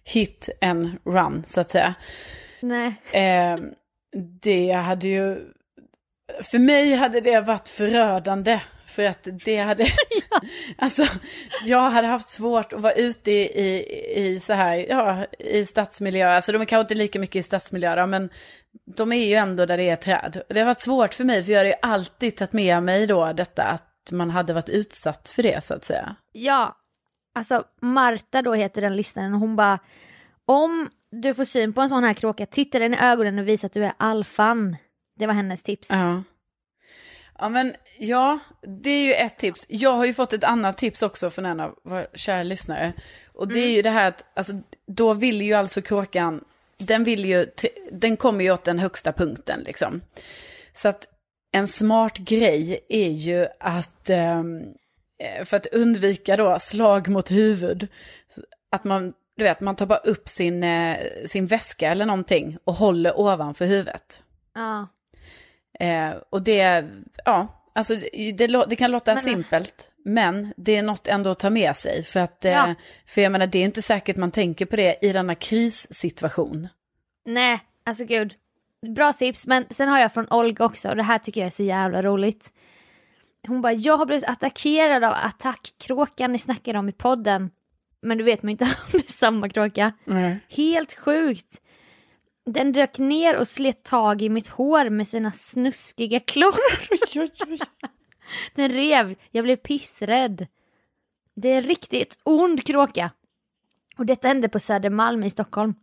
[0.03, 1.95] hit and run så att säga.
[2.59, 2.93] Nej.
[3.11, 3.57] Eh,
[4.41, 5.53] det hade ju,
[6.43, 8.61] för mig hade det varit förödande.
[8.85, 9.85] För att det hade,
[10.77, 11.05] alltså
[11.65, 16.29] jag hade haft svårt att vara ute i, i, i så här, ja, i stadsmiljö.
[16.29, 18.29] Alltså de är kanske inte lika mycket i stadsmiljö då, men
[18.95, 20.41] de är ju ändå där det är träd.
[20.49, 23.33] Det har varit svårt för mig, för jag hade ju alltid tagit med mig då
[23.33, 26.15] detta att man hade varit utsatt för det så att säga.
[26.31, 26.77] Ja,
[27.35, 29.79] alltså Marta då heter den lyssnaren och hon bara
[30.45, 33.67] om du får syn på en sån här kråka, titta den i ögonen och visa
[33.67, 34.77] att du är alfan.
[35.15, 35.89] Det var hennes tips.
[35.89, 36.23] Ja.
[37.39, 39.65] Ja men ja, det är ju ett tips.
[39.69, 42.93] Jag har ju fått ett annat tips också från en av våra kära lyssnare.
[43.33, 44.53] Och det är ju det här att, alltså
[44.85, 46.43] då vill ju alltså kråkan,
[46.77, 47.47] den vill ju,
[47.91, 50.01] den kommer ju åt den högsta punkten liksom.
[50.73, 51.07] Så att
[51.51, 54.61] en smart grej är ju att, ehm,
[55.19, 57.87] eh, för att undvika då slag mot huvud,
[58.71, 60.97] att man, du vet, man tar bara upp sin, eh,
[61.27, 64.21] sin väska eller någonting och håller ovanför huvudet.
[64.53, 64.87] Ja.
[65.79, 66.85] Eh, och det,
[67.25, 67.95] ja, alltså
[68.37, 72.03] det, det kan låta Men- simpelt, men det är något ändå att ta med sig.
[72.03, 72.73] För att, eh, Ja.
[73.05, 76.67] för jag menar, det är inte säkert man tänker på det i denna krissituation.
[77.25, 78.33] Nej, alltså gud.
[78.95, 81.51] Bra tips, men sen har jag från Olga också och det här tycker jag är
[81.51, 82.53] så jävla roligt.
[83.47, 87.49] Hon bara, jag har blivit attackerad av attackkråkan ni snackade om i podden.
[88.01, 89.91] Men du vet man inte om det är samma kråka.
[90.49, 91.61] Helt sjukt.
[92.45, 96.55] Den dök ner och slet tag i mitt hår med sina snuskiga klor.
[98.55, 100.47] Den rev, jag blev pissrädd.
[101.35, 103.11] Det är en riktigt ond kråka.
[103.97, 105.75] Och detta hände på Södermalm i Stockholm.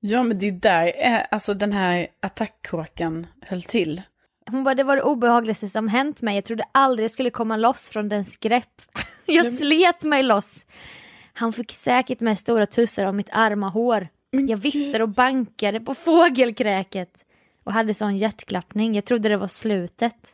[0.00, 4.02] Ja, men det är där eh, alltså den här attackkråkan höll till.
[4.50, 6.34] Hon bara, det var det obehagligaste som hänt mig.
[6.34, 8.82] Jag trodde aldrig jag skulle komma loss från dens grepp.
[9.26, 10.66] Jag slet mig loss.
[11.32, 14.08] Han fick säkert med stora tussar av mitt arma hår.
[14.30, 17.24] Jag viftade och bankade på fågelkräket.
[17.64, 18.94] Och hade sån hjärtklappning.
[18.94, 20.32] Jag trodde det var slutet.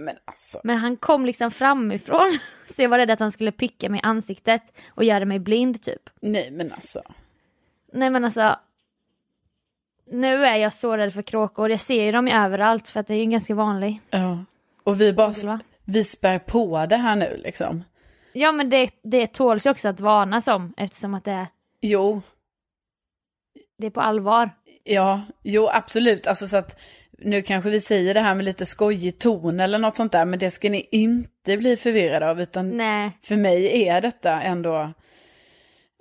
[0.00, 2.38] Men alltså, Men han kom liksom framifrån.
[2.68, 4.62] Så jag var rädd att han skulle picka mig i ansiktet.
[4.88, 6.10] Och göra mig blind typ.
[6.20, 7.02] nej men alltså.
[7.92, 8.56] Nej men alltså.
[10.06, 11.70] Nu är jag så rädd för kråkor.
[11.70, 14.00] Jag ser ju dem överallt för att det är ju ganska vanlig.
[14.10, 14.38] Ja.
[14.84, 15.60] Och vi bara, Va?
[15.84, 17.84] vi spär på det här nu liksom.
[18.32, 21.46] Ja men det, det tåls ju också att varnas om eftersom att det är,
[21.80, 22.22] Jo,
[23.78, 24.50] det är på allvar.
[24.84, 26.26] Ja, jo absolut.
[26.26, 26.80] Alltså så att
[27.18, 30.38] nu kanske vi säger det här med lite skojig ton eller något sånt där, men
[30.38, 34.92] det ska ni inte bli förvirrade av, utan Nej, för mig är detta ändå,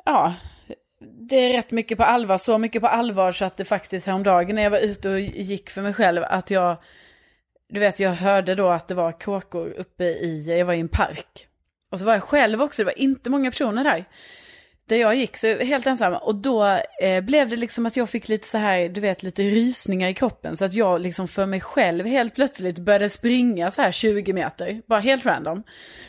[0.06, 0.34] ja,
[1.00, 4.56] det är rätt mycket på allvar, så mycket på allvar så att det faktiskt häromdagen
[4.56, 6.78] när jag var ute och gick för mig själv, att jag,
[7.70, 10.88] du vet, jag hörde då att det var kråkor uppe i, jag var i en
[10.88, 11.48] park.
[11.92, 14.06] Och så var jag själv också, det var inte många personer där.
[14.94, 16.14] Där jag gick, så helt ensam.
[16.14, 16.66] Och då
[17.02, 20.14] eh, blev det liksom att jag fick lite så här, du vet, lite rysningar i
[20.14, 20.56] kroppen.
[20.58, 24.82] Så att jag liksom för mig själv helt plötsligt började springa så här 20 meter,
[24.86, 25.64] bara helt random.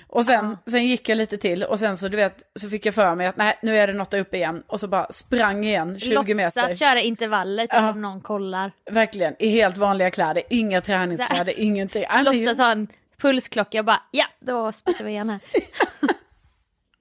[0.09, 0.71] Och sen, Ja.
[0.71, 3.27] sen gick jag lite till och sen så du vet, så fick jag för mig
[3.27, 4.63] att nej, nu är det något där uppe igen.
[4.67, 6.63] Och så bara sprang igen 20 meter.
[6.63, 7.91] Låtsas köra intervaller typ Ja.
[7.91, 8.73] om någon kollar.
[8.91, 12.05] Verkligen, i helt vanliga kläder, inga träningskläder, ingenting.
[12.25, 12.89] Låtsas ha en
[13.21, 15.41] pulsklocka och bara ja, då spurtar vi igen här.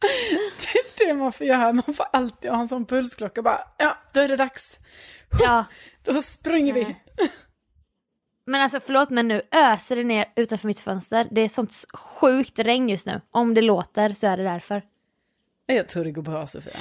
[0.98, 3.98] Det är det man får göra, man får alltid ha en sån pulsklocka bara, ja,
[4.13, 4.80] då är det dags.
[5.39, 5.66] Ja,
[6.04, 6.96] Då springer vi.
[8.46, 11.28] Men alltså förlåt men nu öser det ner utanför mitt fönster.
[11.32, 13.22] Det är sånt sjukt regn just nu.
[13.32, 14.82] Om det låter så är det därför.
[15.66, 16.74] Jag tror det går bra Sofia.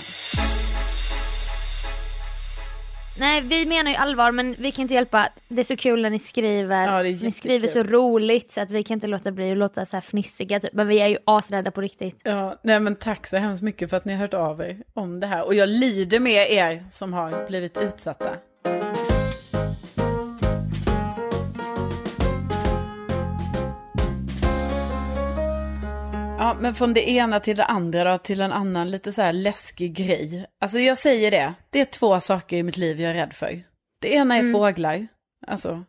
[3.18, 5.28] Nej, vi menar ju allvar men vi kan inte hjälpa.
[5.48, 6.86] Det är så kul när ni skriver.
[6.86, 9.96] Ja, ni skriver så roligt så att vi kan inte låta bli att låta så
[9.96, 10.72] här fnissiga typ.
[10.72, 12.20] Men vi är ju asrädda på riktigt.
[12.24, 15.20] Ja, nej men tack så hemskt mycket för att ni har hört av er om
[15.20, 15.46] det här.
[15.46, 18.30] Och jag lider med er som har blivit utsatta.
[26.52, 29.32] Ja, men från det ena till det andra då, till en annan lite så här
[29.32, 30.46] läskig grej.
[30.60, 33.62] Alltså jag säger det, det är två saker i mitt liv jag är rädd för.
[34.00, 35.06] Det ena är fåglar,
[35.46, 35.84] alltså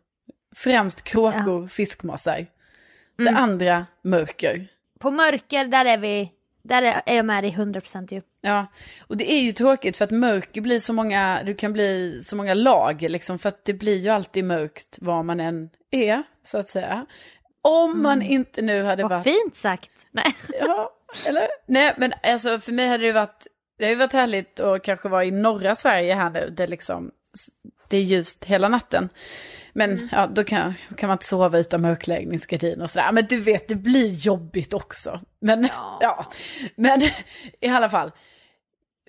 [0.56, 2.46] främst kråkor, fiskmåsar.
[3.16, 4.66] Det andra, mörker.
[4.98, 6.30] På mörker, där är vi,
[6.62, 8.22] där är jag med dig 100% ju.
[8.40, 8.66] Ja,
[9.00, 12.36] och det är ju tråkigt för att mörker blir så många, du kan bli så
[12.36, 16.58] många lager liksom, för att det blir ju alltid mörkt var man än är, så
[16.58, 17.06] att säga.
[17.64, 19.24] Om man inte nu hade Vad varit...
[19.24, 19.90] fint sagt.
[20.10, 20.34] Nej.
[20.60, 20.90] Ja,
[21.28, 21.48] eller?
[21.66, 23.46] Nej, men alltså för mig hade det varit,
[23.78, 27.10] det hade varit härligt att kanske vara i norra Sverige här nu, där liksom,
[27.88, 29.08] det är ljust hela natten.
[29.72, 30.08] Men Mm.
[30.12, 33.12] ja, då kan, kan man inte sova utan mörkläggningsgardin och sådär.
[33.12, 35.20] Men du vet, det blir jobbigt också.
[35.40, 36.26] Men ja, Ja.
[36.76, 37.02] men
[37.60, 38.12] i alla fall.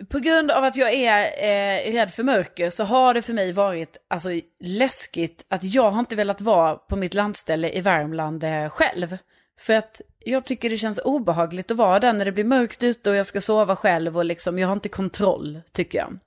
[0.10, 3.52] På grund av att jag är eh, rädd för mörker så har det för mig
[3.52, 4.30] varit alltså,
[4.60, 9.18] läskigt att jag har inte velat vara på mitt landställe i Värmland eh, själv.
[9.60, 13.10] För att jag tycker det känns obehagligt att vara där när det blir mörkt ute
[13.10, 16.20] och jag ska sova själv och liksom, jag har inte kontroll, tycker jag.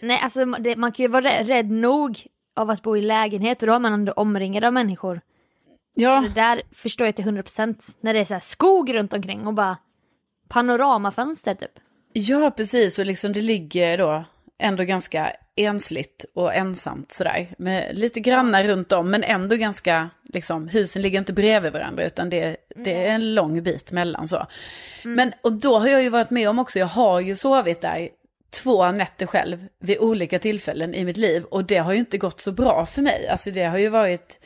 [0.00, 2.26] Nej, alltså det, man kan ju vara rä- rädd nog
[2.56, 5.20] av att bo i lägenhet och då är man ändå omringad av människor.
[5.94, 9.54] Ja, Det där förstår jag till 100% när det är så skog runt omkring och
[9.54, 9.76] bara
[10.48, 11.70] panoramafönster typ.
[12.12, 14.24] Ja precis, och liksom det ligger då
[14.58, 17.54] ändå ganska ensligt och ensamt sådär.
[17.58, 22.30] Med lite grannar runt om, men ändå ganska, liksom, husen ligger inte bredvid varandra, utan
[22.30, 24.46] det, det är en lång bit mellan så.
[25.02, 28.08] Men, och då har jag ju varit med om också, jag har ju sovit där
[28.52, 31.44] två nätter själv vid olika tillfällen i mitt liv.
[31.44, 33.28] Och det har ju inte gått så bra för mig.
[33.28, 34.40] Alltså det har ju varit,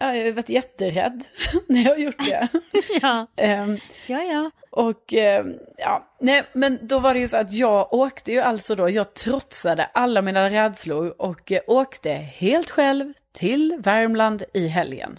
[0.00, 1.24] ja, jag har varit jätterädd
[1.66, 2.48] när jag har gjort det.
[3.02, 3.26] ja.
[3.36, 4.50] Ehm, ja, ja.
[4.70, 5.46] och eh,
[5.78, 9.14] ja, nej, men då var det ju så att jag åkte ju alltså då, jag
[9.14, 15.18] trotsade alla mina rädslor och eh, åkte helt själv till Värmland i helgen.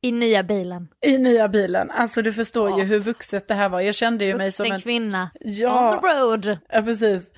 [0.00, 0.88] I nya bilen.
[1.00, 1.90] I nya bilen.
[1.90, 2.78] Alltså du förstår Ja.
[2.78, 3.80] ju hur vuxet det här var.
[3.80, 4.80] Jag kände ju mig som Vuxen en...
[4.80, 5.30] kvinna.
[5.40, 5.94] Ja.
[5.94, 6.58] On the road.
[6.68, 7.30] Ja, precis.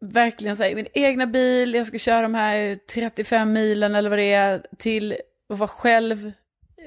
[0.00, 4.10] Verkligen så här, i min egna bil, jag ska köra de här 35 milen eller
[4.10, 5.16] vad det är, till
[5.48, 6.32] att vara själv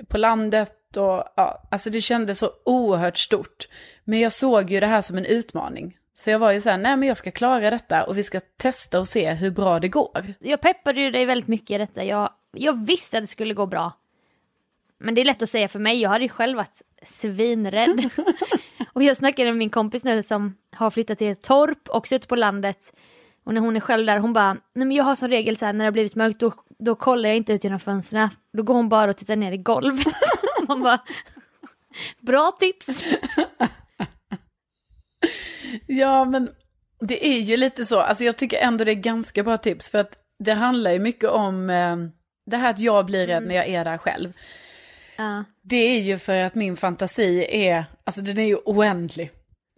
[0.08, 3.68] på landet och ja, alltså det kändes så oerhört stort.
[4.04, 5.98] Men jag såg ju det här som en utmaning.
[6.14, 8.40] Så jag var ju så här, nej men jag ska klara detta och vi ska
[8.40, 10.34] testa och se hur bra det går.
[10.40, 12.04] Jag peppade ju dig väldigt mycket i detta.
[12.04, 13.92] Jag, jag visste att det skulle gå bra.
[14.98, 18.10] Men det är lätt att säga för mig, jag hade ju själv varit svinrädd.
[18.94, 22.28] och jag snackade med min kompis nu som har flyttat till ett torp, också ute
[22.28, 22.94] på landet.
[23.46, 25.66] Och när hon är själv där, hon bara, nej men jag har som regel så
[25.66, 28.30] här när det har blivit mörkt, då, då kollar jag inte ut genom fönstren.
[28.58, 30.08] Då går hon bara och tittar ner i golvet.
[30.68, 31.00] Man bara,
[32.22, 33.06] bra tips.
[35.88, 36.50] Ja, men
[37.00, 38.00] det är ju lite så.
[38.00, 39.90] Alltså jag tycker ändå det är ganska bra tips.
[39.90, 41.98] För att det handlar ju mycket om eh,
[42.46, 44.34] det här att jag blir rädd när jag är där själv.
[45.16, 45.44] Ja.
[45.62, 49.32] Det är ju för att min fantasi är, alltså den är ju oändlig.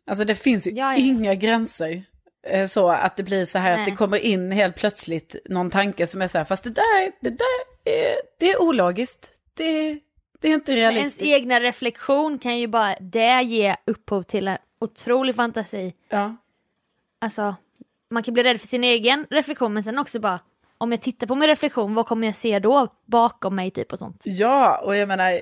[0.08, 2.04] Alltså det finns ju Ja, inga gränser.
[2.48, 3.90] eh, Så att det blir så här att Nej.
[3.92, 7.30] det kommer in helt plötsligt någon tanke som är så här, fast det där, det
[7.30, 9.32] där är, det är ologiskt.
[9.54, 10.00] Det,
[10.42, 11.22] det är inte Men ens realistiskt.
[11.28, 15.94] egna reflektion kan ju bara det ge upphov till en otrolig fantasi.
[16.10, 16.36] Ja.
[17.22, 17.56] Alltså,
[18.12, 20.40] man kan bli rädd för sin egen reflektion men sen också bara,
[20.78, 24.00] om jag tittar på min reflektion, vad kommer jag se då bakom mig typ och
[24.00, 24.24] sånt?
[24.26, 25.40] ja, och jag menar, eh,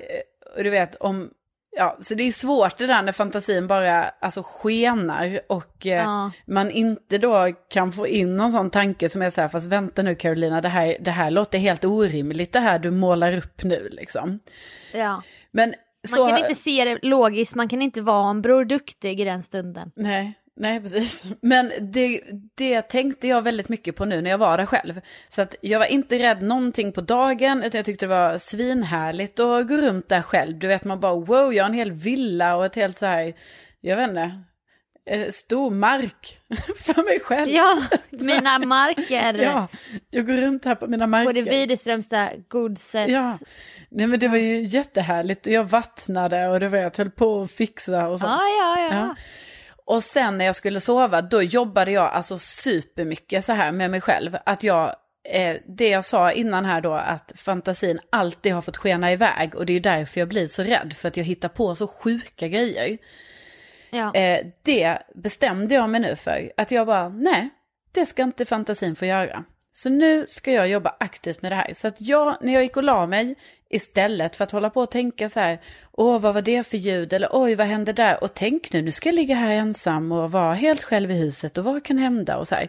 [0.62, 1.30] du vet om,
[1.76, 6.30] ja, så det är svårt det där när fantasin bara, alltså skenar och eh, Ja.
[6.46, 10.02] man inte då kan få in någon sån tanke som är så här, fast vänta
[10.02, 13.88] nu Carolina, det här, det här låter helt orimligt det här du målar upp nu
[13.92, 14.38] liksom.
[14.94, 15.22] Ja.
[15.50, 19.20] Men Man så, kan inte se det logiskt, man kan inte vara en Bror Duktig
[19.20, 19.90] i den stunden.
[19.96, 21.24] nej, Nej, precis.
[21.42, 22.20] Men det,
[22.54, 25.00] det tänkte jag väldigt mycket på nu när jag var där själv.
[25.28, 29.40] Så att jag var inte rädd någonting på dagen, utan jag tyckte det var svinhärligt
[29.40, 30.58] att gå runt där själv.
[30.58, 33.34] Du vet, man bara wow, jag har en hel villa och ett helt så här,
[33.80, 34.30] jag vet inte,
[35.10, 36.38] eh, stor mark
[36.76, 37.50] för mig själv.
[37.50, 39.34] Ja, mina marker.
[39.34, 39.68] Ja,
[40.10, 41.26] jag går runt här på mina marker.
[41.26, 43.10] På det Widerströmsta godset.
[43.10, 43.38] Ja,
[43.90, 47.42] nej men det var ju jättehärligt och jag vattnade och det var jag höll på
[47.42, 48.32] att fixa och sånt.
[48.32, 48.94] Ja, ja, ja.
[48.94, 49.14] Ja.
[49.86, 54.00] Och sen när jag skulle sova, då jobbade jag alltså supermycket så här med mig
[54.00, 54.36] själv.
[54.46, 54.96] Att jag,
[55.28, 59.54] eh, det jag sa innan här då, att fantasin alltid har fått skena iväg.
[59.54, 61.86] Och det är ju därför jag blir så rädd, för att jag hittar på så
[61.86, 62.98] sjuka grejer.
[63.90, 64.14] ja.
[64.14, 66.52] Eh, det bestämde jag mig nu för.
[66.56, 67.50] Att jag bara, nej,
[67.92, 69.44] det ska inte fantasin få göra.
[69.76, 71.74] Så nu ska jag jobba aktivt med det här.
[71.74, 73.34] Så att jag, när jag gick och la mig,
[73.70, 75.60] istället för att hålla på och tänka så här,
[75.92, 78.92] åh vad var det för ljud, eller oj vad hände där, och tänk nu, nu
[78.92, 82.36] ska jag ligga här ensam och vara helt själv i huset och vad kan hända
[82.36, 82.68] och så här.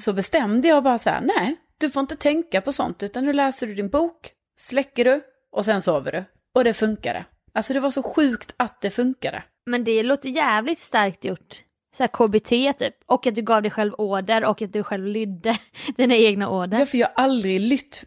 [0.00, 3.32] Så bestämde jag bara så här, nej, du får inte tänka på sånt, utan nu
[3.32, 5.20] läser du din bok, släcker du
[5.52, 6.24] och sen sover du.
[6.54, 7.24] Och det funkade.
[7.52, 9.42] Alltså det var så sjukt att det funkade.
[9.66, 11.62] Men det låter jävligt starkt gjort.
[11.96, 12.94] Så här KBT typ.
[13.06, 15.58] Och att du gav dig själv order och att du själv lydde
[15.96, 16.78] dina egna order.
[16.78, 18.04] Ja, för jag har aldrig lytt,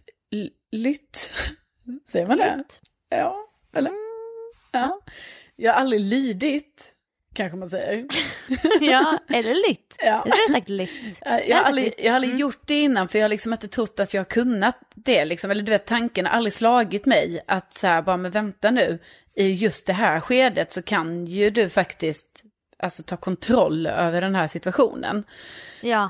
[0.71, 1.31] lytt,
[2.09, 2.55] säger man det?
[2.57, 2.81] Lytt.
[3.09, 3.37] Ja,
[3.75, 3.91] eller?
[4.71, 4.99] Ja.
[5.55, 6.91] Jag har aldrig lydit,
[7.33, 8.05] kanske man säger.
[8.81, 9.95] Ja, eller lytt.
[9.99, 10.05] Ja.
[10.05, 11.21] Jag tror jag sagt lytt.
[11.25, 13.67] Eh, Jag har aldrig, jag har aldrig gjort det innan för jag har liksom inte
[13.67, 15.25] trott att jag har kunnat det.
[15.25, 15.51] Liksom.
[15.51, 18.99] Eller du vet, tanken har aldrig slagit mig att så här, bara men vänta nu,
[19.35, 22.43] i just det här skedet så kan ju du faktiskt
[22.83, 25.23] alltså, ta kontroll över den här situationen.
[25.81, 26.09] Ja.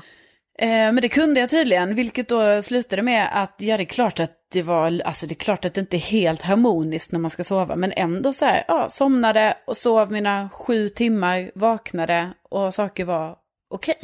[0.58, 4.20] Eh, men det kunde jag tydligen, vilket då slutade med att, ja det är klart
[4.20, 7.30] att det var, alltså det är klart att det inte är helt harmoniskt när man
[7.30, 12.74] ska sova, men ändå så här, ja, somnade och sov mina sju timmar, vaknade och
[12.74, 13.36] saker var
[13.70, 13.98] okej.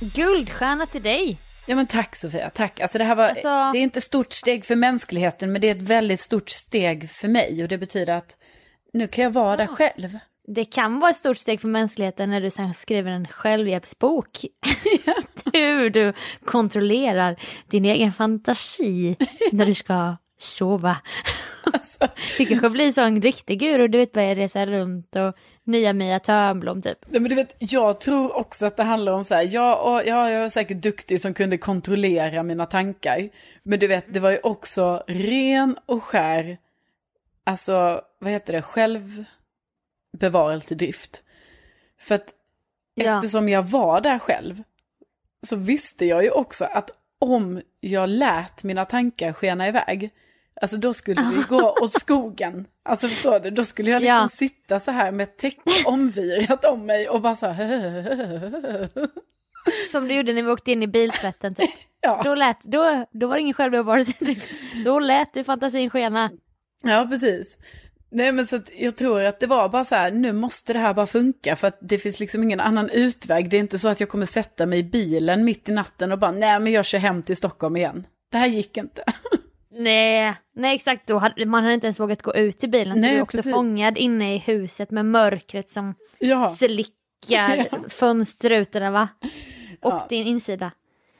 [0.00, 1.38] Guldstjärna till dig.
[1.66, 2.80] Ja men tack Sofia, tack.
[2.80, 5.68] Alltså det här var, Alltså- det är inte ett stort steg för mänskligheten, men det
[5.68, 7.62] är ett väldigt stort steg för mig.
[7.62, 8.36] Och det betyder att
[8.96, 10.18] nu kan jag vara där själv.
[10.48, 14.44] Det kan vara ett stort steg för mänskligheten när du sen skriver en självhjälpsbok.
[15.52, 16.12] Hur du
[16.44, 19.16] kontrollerar din egen fantasi
[19.52, 20.96] när du ska sova.
[21.72, 25.92] Alltså, Det kanske blir så en riktig guru, du vet börja resa runt och nya
[25.92, 26.98] Mia Törnblom typ.
[27.06, 30.06] nej, men du vet, jag tror också att det handlar om så här, ja, och,
[30.06, 33.28] ja, jag var säkert duktig som kunde kontrollera mina tankar.
[33.62, 36.58] Men du vet, det var ju också ren och skär,
[37.44, 41.22] alltså, vad heter det, självbevarelsedrift.
[42.00, 42.32] För att
[42.98, 43.16] Ja.
[43.16, 44.62] eftersom jag var där själv
[45.46, 50.10] så visste jag ju också att om jag lät mina tankar skena iväg,
[50.60, 52.66] alltså då skulle vi gå åt skogen.
[52.82, 54.28] Alltså förstår du, då skulle jag liksom Ja.
[54.28, 58.88] sitta så här med ett täcke omvirat om mig och bara så här.
[59.88, 61.70] Som du gjorde när vi åkte in i biltvätten typ.
[62.00, 64.58] Ja, Då, lät, då, då var det ingen självbevarelsedrift.
[64.84, 66.30] Då lät du fantasin skena.
[66.82, 67.56] ja precis.
[68.10, 70.78] Nej men så att jag tror att det var bara så här, nu måste det
[70.78, 73.50] här bara funka för att det finns liksom ingen annan utväg.
[73.50, 76.18] Det är inte så att jag kommer sätta mig i bilen mitt i natten och
[76.18, 78.06] bara, nej men jag kör hem till Stockholm igen.
[78.32, 79.04] Det här gick inte.
[79.78, 83.00] Nej, nej exakt då hade, man hade inte ens vågat gå ut i bilen.
[83.00, 83.52] Nej, så du är också precis.
[83.52, 86.92] fångad inne i huset med mörkret som Ja, slickar
[87.70, 87.78] Ja.
[87.88, 89.08] fönsterrutorna va?
[89.82, 90.06] Och Ja.
[90.08, 90.70] din insida.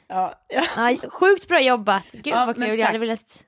[0.09, 0.96] ja, ja.
[1.09, 2.12] Sjukt bra jobbat.
[2.12, 2.79] Gud Ja, vad kul.
[2.79, 3.44] Jag hade, velat,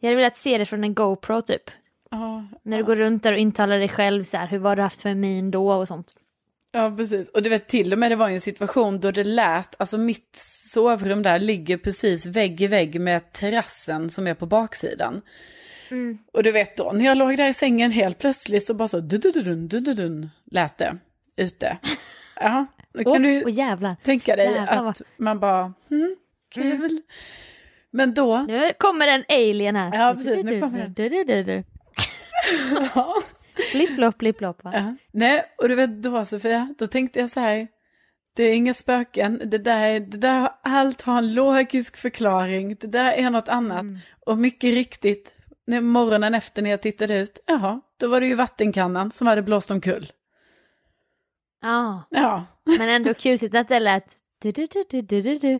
[0.00, 1.70] jag hade velat se det från en GoPro typ.
[2.12, 2.44] Ja.
[2.62, 5.02] När du går runt där och intalar dig själv så här, hur var du haft
[5.02, 6.14] för min då och sånt.
[6.72, 7.28] Ja, precis.
[7.28, 9.98] Och du vet, till och med det var ju en situation då det lät, alltså
[9.98, 10.36] mitt
[10.72, 15.22] sovrum där ligger precis vägg i vägg med terrassen som är på baksidan.
[15.90, 16.18] Mm.
[16.32, 19.00] Och du vet då, när jag låg där i sängen helt plötsligt så bara så
[19.00, 20.98] dudududun, dududun lät det
[21.36, 21.78] ute.
[22.36, 23.96] Ja, då kan Åh, du jävlar.
[24.02, 26.16] tänka dig jävlar att man bara, hmm,
[26.54, 27.02] kul.
[27.90, 29.98] Men då, Nu kommer en alien här.
[29.98, 31.64] Ja, precis, nu kommer den.
[32.94, 33.14] Ja.
[33.72, 34.70] Flipp-flopp, flipp-flopp va?
[34.74, 34.96] Ja.
[35.12, 37.68] Nej, och du vet då Sofia, då tänkte jag så här,
[38.36, 43.12] det är inga spöken, det där, det där, allt har en logisk förklaring, det där
[43.12, 43.80] är något annat.
[43.80, 43.98] Mm.
[44.26, 45.34] Och mycket riktigt,
[45.66, 49.42] när morgonen efter när jag tittade ut, jaha, då var det ju vattenkannan som hade
[49.42, 50.12] blåst omkull.
[51.62, 52.44] Ja, Ja,
[52.78, 55.58] men ändå kusigt att det lät du, du, du,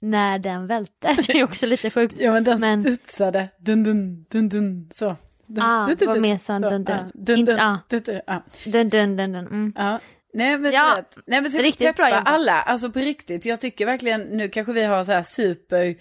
[0.00, 1.16] när den välte.
[1.26, 2.14] Det är också lite sjukt.
[2.20, 5.16] ja men den Men- studsade, dun dun, dun dun, så.
[5.54, 7.10] Dun, Ah, dun, det var dun, mer sån dun, dun.
[7.14, 7.78] dun, dun, ah.
[7.88, 8.20] dun, dun.
[8.64, 9.46] Dun, dun, dun, dun.
[9.46, 9.72] Mm.
[9.76, 9.98] Ja.
[10.32, 12.28] Nej men, Ja, vet, nej, men så riktigt riktigt bra jobbat.
[12.28, 13.44] alla, alltså på riktigt.
[13.44, 15.94] Jag tycker verkligen, nu kanske vi har så här super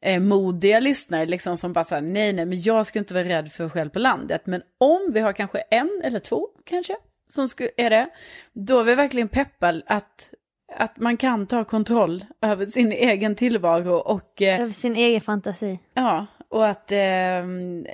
[0.00, 3.52] eh, modiga lyssnare liksom som bara säger nej nej men jag ska inte vara rädd
[3.52, 4.42] för själv på landet.
[4.46, 6.96] Men om vi har kanske en eller två kanske
[7.28, 8.08] som är det,
[8.52, 10.30] då är vi verkligen peppad att,
[10.76, 14.42] att man kan ta kontroll över sin egen tillvaro och...
[14.42, 15.78] Eh, över sin egen fantasi.
[15.94, 17.46] Ja, och att eh,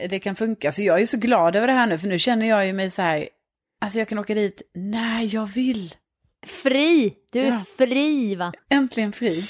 [0.09, 0.73] det kan funka.
[0.73, 2.91] Så jag är så glad över det här nu, för nu känner jag ju mig
[2.91, 3.29] så här,
[3.81, 5.95] alltså jag kan åka dit när jag vill.
[6.47, 7.15] Fri!
[7.33, 7.59] Du är ja.
[7.79, 8.53] fri va?
[8.71, 9.43] Äntligen fri.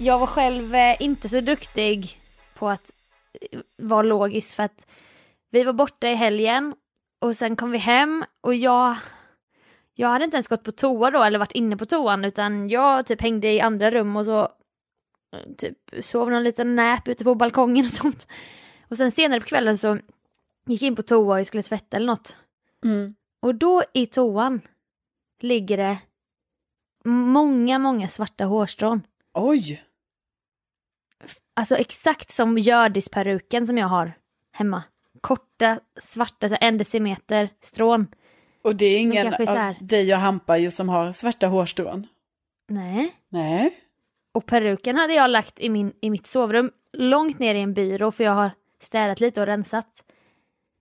[0.00, 2.20] Jag var själv eh, inte så duktig
[2.54, 2.92] på att
[3.52, 4.86] eh, vara logisk för att
[5.50, 6.74] vi var borta i helgen
[7.20, 8.96] och sen kom vi hem och jag
[9.94, 13.06] jag hade inte ens gått på toa då eller varit inne på toan utan jag
[13.06, 14.48] typ hängde i andra rum och så
[15.56, 18.28] typ sov någon liten nap ute på balkongen och sånt.
[18.88, 19.98] Och sen senare på kvällen så
[20.66, 22.36] gick jag in på toa och skulle tvätta eller något.
[22.84, 23.14] Mm.
[23.40, 24.60] Och då i toan
[25.40, 25.98] ligger det
[27.04, 29.02] många, många svarta hårstrån.
[29.34, 29.84] Oj!
[31.54, 34.12] Alltså exakt som Hjördis-peruken som jag har
[34.52, 34.82] hemma.
[35.20, 38.06] Korta, svarta, så en decimeter strån.
[38.62, 39.76] Och det är ingen av här...
[39.80, 42.06] dig och Hampa som har svarta hårstrån?
[42.68, 43.14] Nej.
[43.28, 43.80] Nej.
[44.38, 48.10] Och peruken hade jag lagt i, min, i mitt sovrum, långt ner i en byrå
[48.10, 50.04] för jag har städat lite och rensat.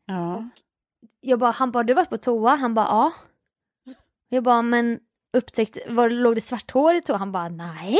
[0.05, 0.35] Ja.
[0.35, 2.55] Och jag bara, han bara, du varit på toa?
[2.55, 3.13] Han bara, ja.
[4.29, 4.99] Jag bara, men
[5.33, 7.17] upptäckt, var, låg det svart hår i toa?
[7.17, 7.99] Han bara, nej.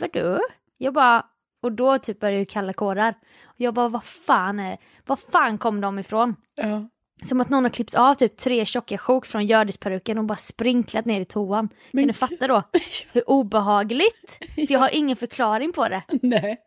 [0.00, 0.40] Vadå?
[0.78, 1.26] Jag bara,
[1.60, 3.14] och då typ började det kalla kårar.
[3.44, 4.78] Och jag bara, vad fan är det?
[5.06, 6.36] Var fan kom de ifrån?
[6.54, 6.88] Ja.
[7.24, 11.04] Som att någon har klippt av typ tre tjocka sjok från Hjördisperuken och bara sprinklat
[11.04, 11.68] ner i toan.
[11.90, 12.02] Men...
[12.02, 12.62] Kan du fatta då?
[13.12, 14.38] Hur obehagligt?
[14.54, 16.02] För jag har ingen förklaring på det.
[16.22, 16.60] Nej.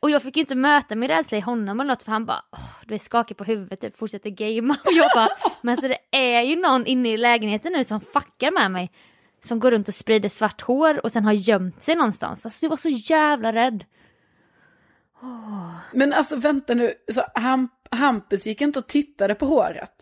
[0.00, 2.42] Och jag fick ju inte möta min rädsla i honom eller något för han bara,
[2.52, 4.76] oh, du är skakig på huvudet, typ fortsätter gamea.
[4.84, 5.28] Och jag bara,
[5.60, 8.92] men alltså det är ju någon inne i lägenheten nu som fuckar med mig.
[9.40, 12.46] Som går runt och sprider svart hår och sen har gömt sig någonstans.
[12.46, 13.84] Alltså jag var så jävla rädd.
[15.22, 15.74] Oh.
[15.92, 19.92] Men alltså vänta nu, så Hamp Hampus gick inte och tittade på håret?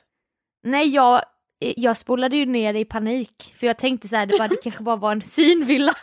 [0.62, 1.22] Nej, jag,
[1.58, 3.54] jag spolade ju ner i panik.
[3.56, 5.94] För jag tänkte så här, det, bara, det kanske bara var en synvilla.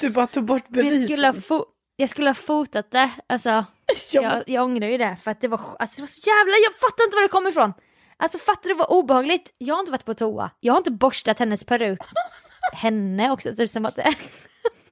[0.00, 1.00] Du bara tog bort bevisen.
[1.00, 1.64] Jag skulle, ha
[1.96, 3.64] jag skulle ha fotat det, alltså.
[4.12, 6.74] Jag, jag ångrar ju det för att det var, alltså, det var så jävla, jag
[6.74, 7.72] fattar inte var det kommer ifrån.
[8.16, 9.54] Alltså fattar du vad obehagligt?
[9.58, 12.00] Jag har inte varit på toa, jag har inte borstat hennes peruk.
[12.72, 14.14] Henne också, typ som att det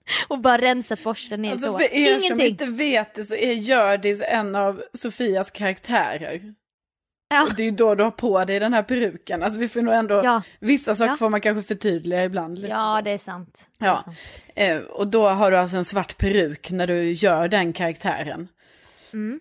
[0.28, 1.78] och bara rensat borsten ner alltså, så.
[1.78, 2.28] För er Ingenting.
[2.28, 6.54] som inte vet det så är Hjördis en av Sofias karaktärer.
[7.28, 7.42] Ja.
[7.42, 9.42] Och det är ju då du har på dig den här peruken.
[9.42, 10.42] Alltså vi får nog ändå, ja.
[10.58, 11.16] vissa saker ja.
[11.16, 12.58] får man kanske förtydliga ibland.
[12.58, 13.70] Lite ja, det är sant.
[13.78, 13.98] Det ja.
[13.98, 14.16] Är sant.
[14.54, 18.48] Eh, och då har du alltså en svart peruk när du gör den karaktären.
[19.12, 19.40] Mm.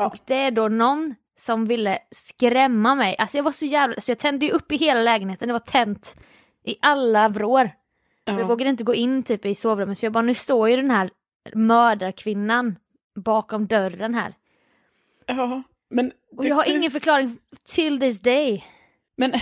[0.00, 3.16] Och det är då någon som ville skrämma mig.
[3.18, 5.58] Alltså jag var så jävla, så jag tände ju upp i hela lägenheten, det var
[5.58, 6.16] tänt
[6.64, 7.70] i alla vrår.
[8.26, 8.38] Ja.
[8.38, 10.90] Jag vågade inte gå in typ i sovrummet så jag bara, nu står ju den
[10.90, 11.10] här
[11.54, 12.78] mördarkvinnan
[13.14, 14.34] bakom dörren här.
[15.26, 16.12] Ja, men...
[16.36, 17.38] Och jag har ingen förklaring
[17.74, 18.64] till this day.
[19.16, 19.32] Men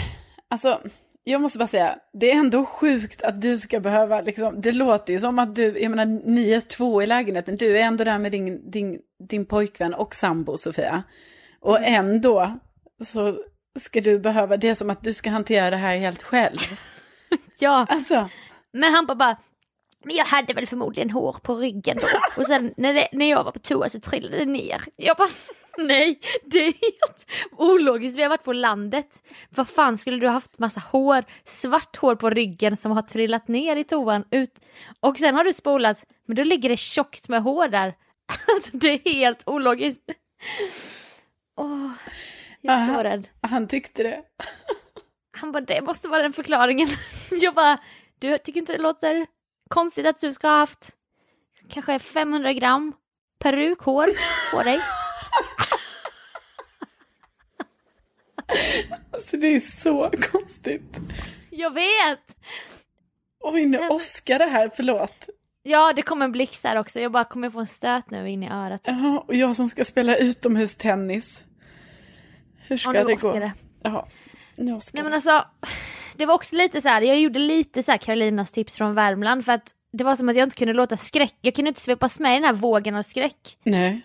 [0.49, 0.81] alltså,
[1.25, 5.13] jag måste bara säga, det är ändå sjukt att du ska behöva, liksom, det låter
[5.13, 8.19] ju som att du, jag menar ni är två i lägenheten, du är ändå där
[8.19, 11.03] med din, din, din pojkvän och sambo Sofia.
[11.61, 11.95] Och mm.
[11.95, 12.59] ändå
[13.05, 13.39] så
[13.79, 16.59] ska du behöva, det är som att du ska hantera det här helt själv.
[17.59, 17.87] ja.
[17.89, 18.29] Alltså.
[18.75, 19.37] Men han bara,
[20.05, 22.09] men jag hade väl förmodligen hår på ryggen då.
[22.43, 24.83] Och sen när, det, när jag var på toa så trillade det ner.
[24.97, 25.29] Jag bara,
[25.79, 28.19] nej, det är helt ologiskt.
[28.19, 29.23] Vi har varit på landet.
[29.51, 33.49] Vad fan skulle du ha haft massa hår, svart hår på ryggen som har trillat
[33.49, 34.61] ner i toan ut.
[35.01, 37.95] Och sen har du spolat, men då ligger det tjockt med hår där.
[38.55, 40.03] Alltså det är helt ologiskt.
[41.57, 41.91] Åh,
[42.61, 43.29] jag är så rädd.
[43.41, 44.23] Han tyckte det.
[45.37, 46.89] Han bara, det måste vara den förklaringen.
[47.31, 47.79] Jag bara,
[48.25, 49.27] du tycker inte det låter
[49.69, 50.97] konstigt att du ska ha haft
[51.69, 52.93] kanske 500 gram
[53.39, 54.11] perukhår
[54.51, 54.81] på dig?
[59.13, 61.01] alltså det är så konstigt.
[61.51, 62.37] Jag vet!
[63.41, 65.29] Oj, nu åskar det här, förlåt.
[65.63, 67.01] Ja, det kommer en blixt där också.
[67.01, 68.81] Jag bara kommer få en stöt nu in i örat.
[68.87, 71.45] Ja, och jag som ska spela utomhustennis.
[72.67, 73.33] Hur ska ja, det gå?
[73.33, 73.53] Det.
[73.83, 74.07] Jaha,
[74.57, 75.45] nu åskar Nej men alltså,
[76.17, 79.45] det var också lite så här, jag gjorde lite så här Karolinas tips från Värmland
[79.45, 82.21] för att det var som att jag inte kunde låta skräck, jag kunde inte svepas
[82.21, 83.59] med i den här vågen av skräck.
[83.63, 84.01] Nej.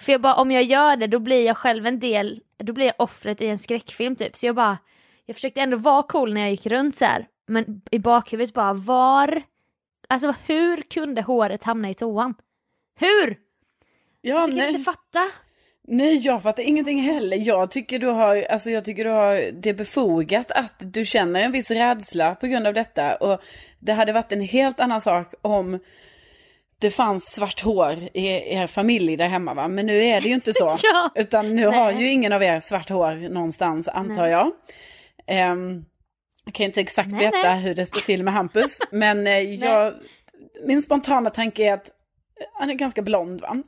[0.00, 2.86] För jag bara, om jag gör det då blir jag själv en del, då blir
[2.86, 4.36] jag offret i en skräckfilm typ.
[4.36, 4.78] Så jag bara,
[5.26, 7.26] jag försökte ändå vara cool när jag gick runt så här.
[7.46, 9.42] Men i bakhuvudet bara, var,
[10.08, 12.34] alltså hur kunde håret hamna i toan?
[13.00, 13.36] Hur?
[14.20, 15.30] Ja, jag kan inte fatta.
[15.88, 17.36] Nej, jag fattar ingenting heller.
[17.36, 21.40] Jag tycker du har, alltså jag tycker du har, det är befogat att du känner
[21.40, 23.16] en viss rädsla på grund av detta.
[23.16, 23.40] Och
[23.78, 25.78] det hade varit en helt annan sak om
[26.78, 29.68] det fanns svart hår i er familj där hemma va?
[29.68, 30.74] Men nu är det ju inte så.
[30.82, 31.10] Ja.
[31.14, 31.78] Utan nu Nej.
[31.78, 34.30] har ju ingen av er svart hår någonstans antar Nej.
[34.30, 34.52] jag.
[35.26, 35.84] Ehm,
[36.44, 38.78] jag kan ju inte exakt Nej, veta hur det står till med Hampus.
[38.90, 39.94] men eh, jag,
[40.66, 41.90] min spontana tanke är att
[42.52, 43.62] han är ganska blond va?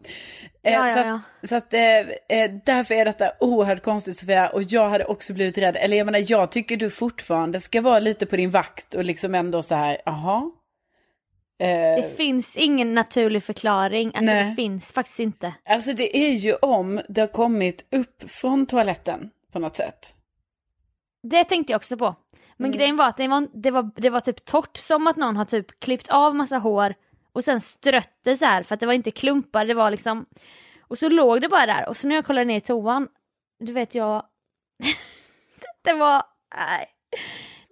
[0.62, 1.20] Eh, Ja, ja, så att, ja.
[1.48, 4.48] så att eh, eh, därför är detta oerhört konstigt Sofia.
[4.48, 5.76] Och jag hade också blivit rädd.
[5.76, 9.34] Eller jag menar jag tycker du fortfarande ska vara lite på din vakt och liksom
[9.34, 10.50] ändå så här, jaha.
[11.60, 11.68] Eh,
[12.02, 14.08] Det finns ingen naturlig förklaring.
[14.08, 14.44] Alltså, Nej.
[14.50, 15.54] det finns faktiskt inte.
[15.64, 20.14] Alltså det är ju om det har kommit upp från toaletten på något sätt.
[21.22, 22.14] Det tänkte jag också på.
[22.56, 22.78] Men Mm.
[22.78, 25.44] grejen var att det var, det, var, det var typ torrt som att någon har
[25.44, 26.94] typ klippt av massa hår
[27.32, 30.26] och sen strött det så här för att det var inte klumpar, det var liksom...
[30.80, 33.08] Och så låg det bara där och så när jag kollade ner i toan,
[33.58, 34.22] du vet jag...
[35.82, 36.22] det var...
[36.56, 36.88] Nej.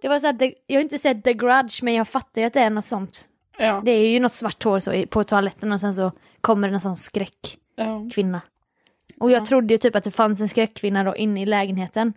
[0.02, 2.46] Det var så att det, jag har inte sett The Grudge men jag fattar ju
[2.46, 3.28] att det är något sånt.
[3.58, 3.82] Ja.
[3.84, 6.80] Det är ju något svart hår så på toaletten och sen så kommer det en
[6.80, 8.40] sån skräckkvinna.
[8.44, 9.14] ja.
[9.20, 12.12] Och jag trodde ju typ att det fanns en skräckkvinna då inne i lägenheten.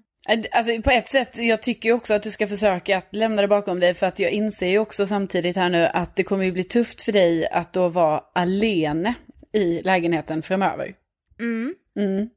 [0.51, 3.47] Alltså på ett sätt, jag tycker ju också att du ska försöka att lämna det
[3.47, 3.93] bakom dig.
[3.93, 7.01] För att jag inser ju också samtidigt här nu att det kommer ju bli tufft
[7.01, 9.13] för dig att då vara alene
[9.51, 10.93] i lägenheten framöver.
[11.39, 11.75] Mm.
[11.99, 12.29] Mm.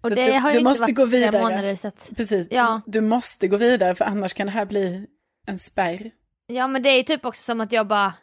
[0.00, 1.42] Och Så det du- har du ju måste inte gå varit flera vidare.
[1.42, 2.10] månader så att...
[2.16, 2.80] Precis, Ja.
[2.86, 5.06] du måste gå vidare för annars kan det här bli
[5.46, 6.10] en spärr.
[6.46, 8.14] Ja men det är ju typ också som att jag bara...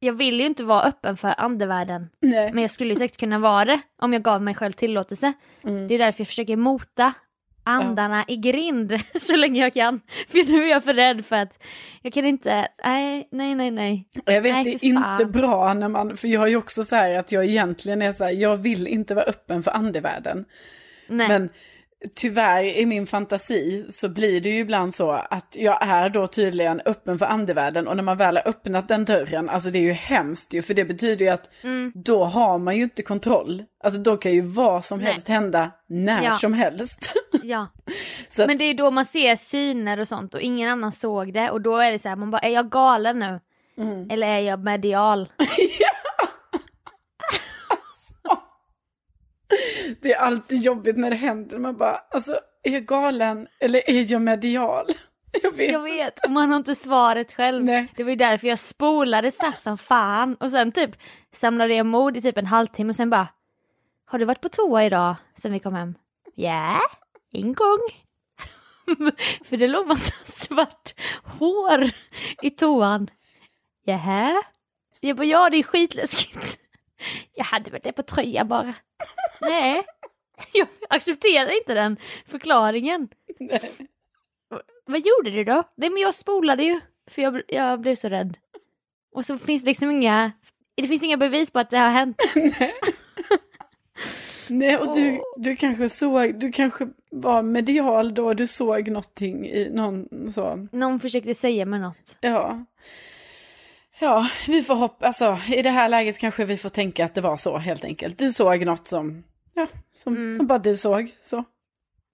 [0.00, 2.08] Jag vill ju inte vara öppen för andevärlden.
[2.20, 2.52] Nej.
[2.52, 5.32] Men jag skulle ju säkert kunna vara det om jag gav mig själv tillåtelse.
[5.64, 5.88] Mm.
[5.88, 7.12] Det är därför jag försöker mota
[7.68, 10.00] andarna i grind så länge jag kan.
[10.28, 11.62] För nu är jag för rädd för att
[12.02, 14.08] jag kan inte, nej, nej, nej, nej.
[14.24, 15.12] Jag vet Nej, det är fan.
[15.20, 18.12] inte bra när man, för jag har ju också så här att jag egentligen är
[18.12, 20.44] så här, jag vill inte vara öppen för andevärlden.
[21.08, 21.28] nej.
[21.28, 21.48] Men
[22.14, 26.80] tyvärr i min fantasi så blir det ju ibland så att jag är då tydligen
[26.84, 29.92] öppen för andevärlden och när man väl har öppnat den dörren, alltså det är ju
[29.92, 31.92] hemskt ju för det betyder ju att Mm.
[31.94, 33.64] då har man ju inte kontroll.
[33.84, 35.12] Alltså då kan ju vad som Nej.
[35.12, 36.36] helst hända när Ja.
[36.36, 37.12] som helst.
[37.42, 37.66] Ja.
[38.38, 41.50] att, Men det är då man ser syner och sånt och ingen annan såg det
[41.50, 43.40] och då är det så här, man bara, är jag galen nu?
[43.78, 44.10] Mm.
[44.10, 45.28] Eller är jag medial?
[50.00, 54.12] det är alltid jobbigt när det händer, man bara, alltså är jag galen eller är
[54.12, 54.86] jag medial?
[55.42, 55.72] Jag vet.
[55.72, 57.64] Jag vet, och man har inte svaret själv.
[57.64, 57.92] Nej.
[57.96, 60.90] Det var ju därför jag spolade snabbt som fan och sen typ
[61.34, 63.28] samlade jag mod i typ en halvtimme och sen bara
[64.06, 65.94] Har du varit på toa idag sen vi kom hem?
[66.34, 66.80] Ja,
[67.32, 67.78] en gång.
[69.44, 71.90] För det låg massa svart hår
[72.42, 73.10] i toan.
[73.84, 74.42] Jaha?
[75.00, 76.58] Jag bara ja det är skitläskigt.
[77.34, 78.74] Jag hade väl det på tröja bara.
[79.40, 79.84] Nej,
[80.52, 83.08] jag accepterar inte den förklaringen.
[83.38, 83.70] Nej.
[84.84, 85.62] Vad gjorde du då?
[85.74, 86.80] Nej men jag spolade ju,
[87.10, 88.36] för jag, jag blev så rädd.
[89.14, 90.32] Och så finns det liksom inga,
[90.74, 92.16] det finns inga bevis på att det har hänt.
[94.50, 99.70] Nej, och du, du kanske såg, du kanske var medial då, du såg någonting i
[99.70, 102.18] någon så, Någon försökte säga mig något.
[102.20, 102.64] ja.
[104.00, 107.20] Ja, vi får hoppa, alltså i det här läget kanske vi får tänka att det
[107.20, 108.18] var så helt enkelt.
[108.18, 109.24] Du såg något som,
[109.54, 110.36] ja, som, Mm.
[110.36, 111.44] som bara du såg, så.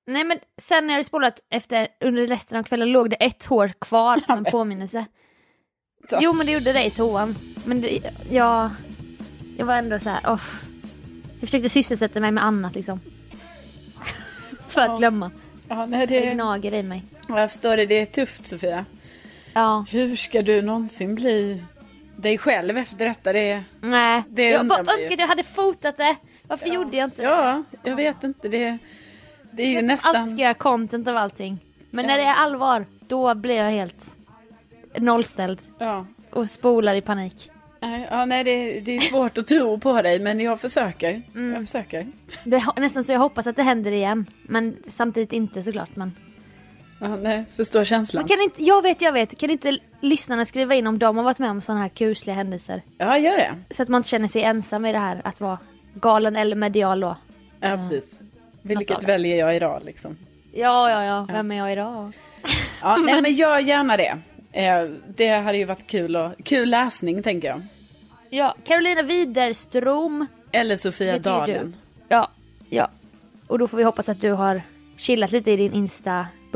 [0.07, 3.45] Nej men sen när jag hade spolat efter, under resten av kvällen låg det ett
[3.45, 5.07] hår kvar som en påminnelse.
[6.11, 6.18] Så.
[6.20, 7.35] Jo men det gjorde det i toan.
[7.64, 7.99] Men det,
[8.30, 8.70] jag,
[9.59, 10.41] jag var ändå så här, oh.
[11.41, 13.01] Jag försökte sysselsätta mig med annat liksom.
[14.68, 14.97] För att Ja.
[14.97, 15.30] glömma.
[15.68, 17.03] Ja, nej, Det det, gnager i mig.
[17.28, 18.85] ja, jag förstår det, det är tufft Sofia.
[19.55, 19.85] Ja.
[19.91, 21.62] Hur ska du någonsin bli
[22.17, 23.33] dig själv efter detta?
[23.33, 23.62] Det.
[23.81, 24.23] Nej.
[24.29, 26.17] Det jag bara önskar att jag hade fotat det.
[26.49, 27.29] Varför gjorde jag inte det?
[27.29, 28.79] Ja, jag vet inte, det,
[29.51, 30.31] det är ju Allt nästan...
[30.31, 31.59] ska göra content av allting.
[31.91, 32.11] Men Ja.
[32.11, 34.17] när det är allvar, då blir jag helt
[34.97, 36.07] nollställd Ja.
[36.31, 37.51] och spolar i panik.
[38.11, 41.23] Ja, nej det, det är svårt att tro på dig, men jag försöker.
[41.35, 41.53] Mm.
[41.55, 42.07] Jag försöker.
[42.45, 44.27] Det nästan så jag hoppas att det händer igen.
[44.43, 45.97] Men samtidigt inte såklart.
[45.97, 46.12] Men...
[47.05, 48.21] Ja, nej, förstår känslan.
[48.21, 49.39] men kan inte, jag vet, jag vet.
[49.39, 52.83] Kan inte lyssnarna skriva in om de har varit med om sådana här kusliga händelser?
[52.99, 53.55] Ja, gör det.
[53.75, 55.59] Så att man inte känner sig ensam i det här att vara
[55.95, 57.17] galen eller medial då.
[57.61, 58.21] Ja, precis.
[58.21, 58.27] av
[58.63, 60.17] Vilket väljer jag idag liksom?
[60.53, 61.27] Ja, ja, ja.
[61.33, 62.13] Vem är jag idag?
[62.83, 64.19] Ja, nej, men gör gärna det.
[64.53, 64.85] Eh,
[65.17, 67.63] Det hade ju varit kul, och, kul läsning, tänker jag.
[68.31, 70.27] Ja, Carolina Widerström.
[70.53, 71.77] Eller Sofia Dalen.
[72.09, 72.31] Ja,
[72.69, 72.91] ja.
[73.47, 74.63] Och då får vi hoppas att du har
[74.97, 75.73] chillat lite i din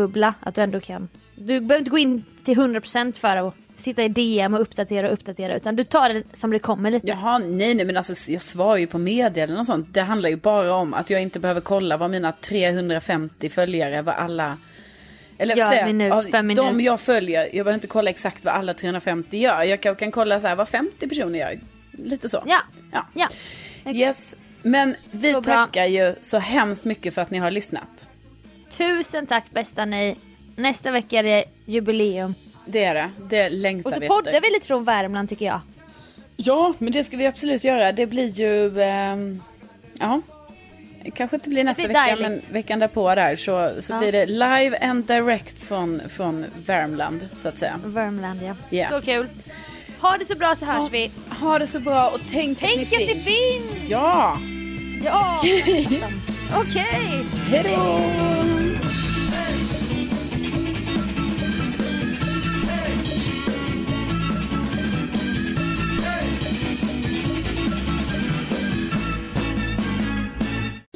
[0.02, 0.34] Insta-bubbla.
[0.40, 1.08] Att du ändå kan.
[1.34, 5.12] Du behöver inte gå in till 100% för att sitta i DM och uppdatera och
[5.12, 5.56] uppdatera.
[5.56, 7.06] Utan du tar det som det kommer lite.
[7.08, 9.94] Jaha, nej, nej, men alltså jag svarar ju på meddelanden och sånt.
[9.94, 14.14] Det handlar ju bara om att jag inte behöver kolla vad mina 350 följare, vad
[14.14, 14.58] alla...
[15.40, 15.86] Eller säger jag?
[15.86, 16.84] minut Av De minut.
[16.84, 19.62] jag följer, jag behöver inte kolla exakt vad alla 350 gör.
[19.62, 21.60] Jag kan, kan kolla så här vad 50 personer gör.
[21.92, 22.42] lite så.
[22.46, 22.60] Ja,
[22.92, 23.06] Ja.
[23.14, 23.28] ja.
[23.92, 24.36] Yes.
[24.62, 25.54] Men vi Så bra.
[25.54, 28.07] tackar ju så hemskt mycket för att ni har lyssnat.
[28.70, 30.16] Tusen tack bästa ni.
[30.56, 32.34] Nästa vecka är det jubileum.
[32.66, 33.10] Det är det.
[33.30, 34.40] Det längtar Och så vi poddar efter.
[34.48, 35.60] vi lite från Värmland tycker jag.
[36.36, 37.92] Ja, men det ska vi absolut göra.
[37.92, 38.80] Det blir ju...
[38.82, 39.42] ehm,
[39.98, 40.20] ja.
[41.14, 42.44] Kanske inte blir nästa blir vecka, dejligt.
[42.48, 43.98] men veckan därpå där så, så Ja.
[43.98, 47.80] blir det live and direct från, från Värmland, så att säga.
[47.84, 48.54] Värmland ja.
[48.70, 48.88] Ja.
[48.88, 49.26] Så kul.
[50.00, 51.10] Ha det så bra så hörs vi.
[51.40, 53.90] Ha det så bra och tänk, Tänk att ni finns!
[53.90, 54.38] Ja!
[55.04, 55.40] Ja!
[56.54, 57.24] Okej!
[57.50, 58.47] Hej då!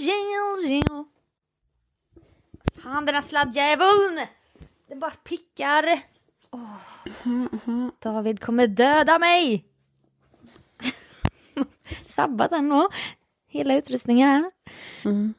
[0.02, 1.04] Jingle, jingle.
[2.74, 4.26] Fan den här sladdjäveln!
[4.88, 6.02] Den bara pickar.
[6.50, 6.76] Åh.
[7.98, 9.64] David kommer döda mig!
[12.06, 12.88] Sabbat den då.
[13.46, 14.50] Hela utrustningen här.
[15.04, 15.34] Mm.